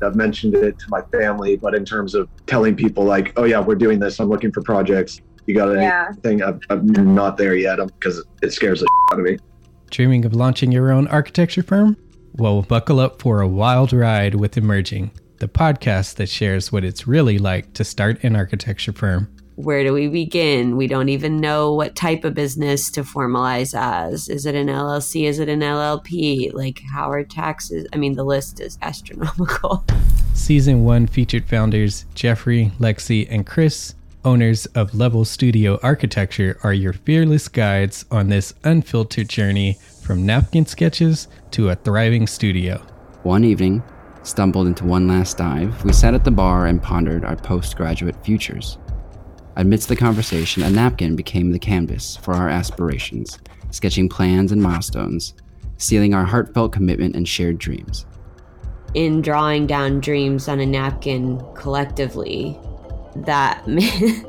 I've 0.01 0.15
mentioned 0.15 0.55
it 0.55 0.79
to 0.79 0.85
my 0.89 1.01
family, 1.11 1.55
but 1.55 1.75
in 1.75 1.85
terms 1.85 2.15
of 2.15 2.29
telling 2.47 2.75
people 2.75 3.03
like, 3.03 3.33
oh 3.37 3.43
yeah, 3.43 3.59
we're 3.59 3.75
doing 3.75 3.99
this. 3.99 4.19
I'm 4.19 4.29
looking 4.29 4.51
for 4.51 4.61
projects. 4.61 5.21
You 5.45 5.55
got 5.55 5.75
anything? 5.75 6.39
Yeah. 6.39 6.47
I'm, 6.69 6.95
I'm, 6.97 7.15
not 7.15 7.37
there 7.37 7.55
yet 7.55 7.77
because 7.77 8.23
it 8.41 8.51
scares 8.51 8.79
the 8.79 8.87
out 9.11 9.19
of 9.19 9.25
me. 9.25 9.37
Dreaming 9.91 10.25
of 10.25 10.33
launching 10.33 10.71
your 10.71 10.91
own 10.91 11.07
architecture 11.07 11.63
firm? 11.63 11.97
Well, 12.33 12.61
buckle 12.61 12.99
up 12.99 13.21
for 13.21 13.41
a 13.41 13.47
wild 13.47 13.93
ride 13.93 14.35
with 14.35 14.57
Emerging, 14.57 15.11
the 15.39 15.47
podcast 15.47 16.15
that 16.15 16.29
shares 16.29 16.71
what 16.71 16.83
it's 16.83 17.07
really 17.07 17.37
like 17.37 17.73
to 17.73 17.83
start 17.83 18.23
an 18.23 18.35
architecture 18.35 18.93
firm 18.93 19.29
where 19.59 19.83
do 19.83 19.91
we 19.91 20.07
begin? 20.07 20.77
We 20.77 20.87
don't 20.87 21.09
even 21.09 21.35
know 21.35 21.73
what 21.73 21.93
type 21.93 22.23
of 22.23 22.33
business 22.33 22.89
to 22.91 23.03
formalize 23.03 23.77
as. 23.77 24.29
Is 24.29 24.45
it 24.45 24.55
an 24.55 24.67
LLC? 24.67 25.25
Is 25.25 25.37
it 25.37 25.49
an 25.49 25.59
LLP? 25.59 26.53
Like, 26.53 26.81
how 26.93 27.11
are 27.11 27.25
taxes? 27.25 27.85
I 27.91 27.97
mean, 27.97 28.13
the 28.13 28.23
list 28.23 28.61
is 28.61 28.77
astronomical. 28.81 29.83
Season 30.33 30.85
one 30.85 31.07
featured 31.07 31.43
founders 31.43 32.05
Jeffrey, 32.15 32.71
Lexi, 32.79 33.27
and 33.29 33.45
Chris, 33.45 33.95
owners 34.23 34.65
of 34.67 34.95
Level 34.95 35.25
Studio 35.25 35.77
Architecture, 35.83 36.57
are 36.63 36.73
your 36.73 36.93
fearless 36.93 37.49
guides 37.49 38.05
on 38.09 38.29
this 38.29 38.53
unfiltered 38.63 39.27
journey 39.27 39.77
from 40.09 40.25
napkin 40.25 40.65
sketches 40.65 41.27
to 41.51 41.69
a 41.69 41.75
thriving 41.75 42.25
studio. 42.25 42.77
One 43.21 43.43
evening, 43.43 43.83
stumbled 44.23 44.65
into 44.65 44.83
one 44.83 45.07
last 45.07 45.37
dive, 45.37 45.85
we 45.85 45.93
sat 45.93 46.15
at 46.15 46.23
the 46.23 46.31
bar 46.31 46.65
and 46.65 46.81
pondered 46.81 47.23
our 47.23 47.35
postgraduate 47.35 48.15
futures. 48.25 48.79
Amidst 49.55 49.87
the 49.87 49.95
conversation, 49.95 50.63
a 50.63 50.69
napkin 50.71 51.15
became 51.15 51.51
the 51.51 51.59
canvas 51.59 52.17
for 52.17 52.33
our 52.33 52.49
aspirations, 52.49 53.37
sketching 53.69 54.09
plans 54.09 54.51
and 54.51 54.63
milestones, 54.63 55.35
sealing 55.77 56.15
our 56.15 56.25
heartfelt 56.25 56.73
commitment 56.73 57.15
and 57.15 57.27
shared 57.27 57.59
dreams. 57.59 58.07
In 58.95 59.21
drawing 59.21 59.67
down 59.67 59.99
dreams 59.99 60.47
on 60.47 60.59
a 60.59 60.65
napkin 60.65 61.39
collectively, 61.53 62.57
that 63.15 63.63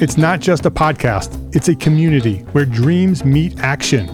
It's 0.00 0.16
not 0.16 0.40
just 0.40 0.64
a 0.64 0.70
podcast, 0.70 1.54
it's 1.54 1.68
a 1.68 1.76
community 1.76 2.38
where 2.52 2.64
dreams 2.64 3.22
meet 3.22 3.58
action. 3.60 4.06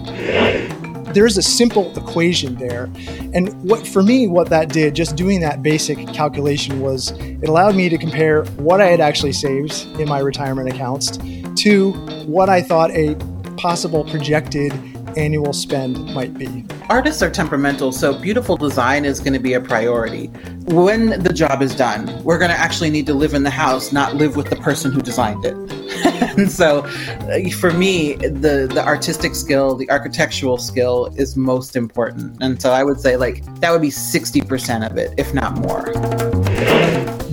There's 1.13 1.37
a 1.37 1.41
simple 1.41 1.97
equation 1.97 2.55
there. 2.55 2.89
And 3.33 3.53
what 3.63 3.87
for 3.87 4.03
me, 4.03 4.27
what 4.27 4.49
that 4.49 4.67
did, 4.67 4.95
just 4.95 5.15
doing 5.15 5.39
that 5.39 5.63
basic 5.63 6.05
calculation 6.09 6.81
was 6.81 7.11
it 7.11 7.47
allowed 7.47 7.75
me 7.75 7.87
to 7.87 7.97
compare 7.97 8.43
what 8.57 8.81
I 8.81 8.87
had 8.87 8.99
actually 8.99 9.31
saved 9.31 9.87
in 9.97 10.09
my 10.09 10.19
retirement 10.19 10.67
accounts 10.67 11.19
to 11.61 11.93
what 12.25 12.49
I 12.49 12.61
thought 12.61 12.91
a 12.91 13.15
possible 13.55 14.03
projected 14.03 14.73
annual 15.17 15.51
spend 15.51 16.13
might 16.13 16.37
be. 16.37 16.65
Artists 16.89 17.21
are 17.21 17.29
temperamental, 17.29 17.91
so 17.91 18.17
beautiful 18.17 18.55
design 18.55 19.03
is 19.03 19.19
going 19.19 19.33
to 19.33 19.39
be 19.39 19.53
a 19.53 19.59
priority. 19.59 20.27
When 20.67 21.21
the 21.21 21.33
job 21.33 21.61
is 21.61 21.75
done, 21.75 22.23
we're 22.23 22.37
going 22.37 22.51
to 22.51 22.57
actually 22.57 22.89
need 22.89 23.05
to 23.07 23.13
live 23.13 23.33
in 23.33 23.43
the 23.43 23.49
house, 23.49 23.91
not 23.91 24.15
live 24.15 24.35
with 24.35 24.49
the 24.49 24.55
person 24.57 24.91
who 24.91 25.01
designed 25.01 25.43
it. 25.43 25.55
and 26.37 26.51
so 26.51 26.85
uh, 26.85 27.49
for 27.59 27.71
me, 27.71 28.13
the 28.15 28.69
the 28.71 28.83
artistic 28.85 29.33
skill, 29.35 29.75
the 29.75 29.89
architectural 29.89 30.57
skill 30.57 31.07
is 31.15 31.35
most 31.35 31.75
important. 31.75 32.37
And 32.41 32.61
so 32.61 32.71
I 32.71 32.83
would 32.83 32.99
say 32.99 33.17
like 33.17 33.43
that 33.61 33.71
would 33.71 33.81
be 33.81 33.89
60% 33.89 34.89
of 34.89 34.97
it, 34.97 35.13
if 35.17 35.33
not 35.33 35.57
more 35.57 35.93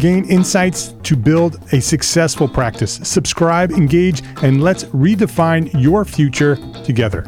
gain 0.05 0.26
insights 0.26 0.93
to 1.03 1.16
build 1.16 1.57
a 1.72 1.80
successful 1.80 2.47
practice. 2.47 3.01
Subscribe, 3.05 3.70
engage, 3.72 4.22
and 4.43 4.62
let's 4.62 4.85
redefine 4.93 5.70
your 5.80 6.05
future 6.05 6.57
together. 6.85 7.22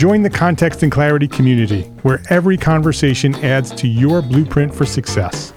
Join 0.00 0.22
the 0.22 0.30
Context 0.30 0.82
and 0.82 0.90
Clarity 0.90 1.28
community, 1.28 1.82
where 2.04 2.22
every 2.30 2.56
conversation 2.56 3.34
adds 3.44 3.70
to 3.72 3.86
your 3.86 4.22
blueprint 4.22 4.74
for 4.74 4.86
success. 4.86 5.52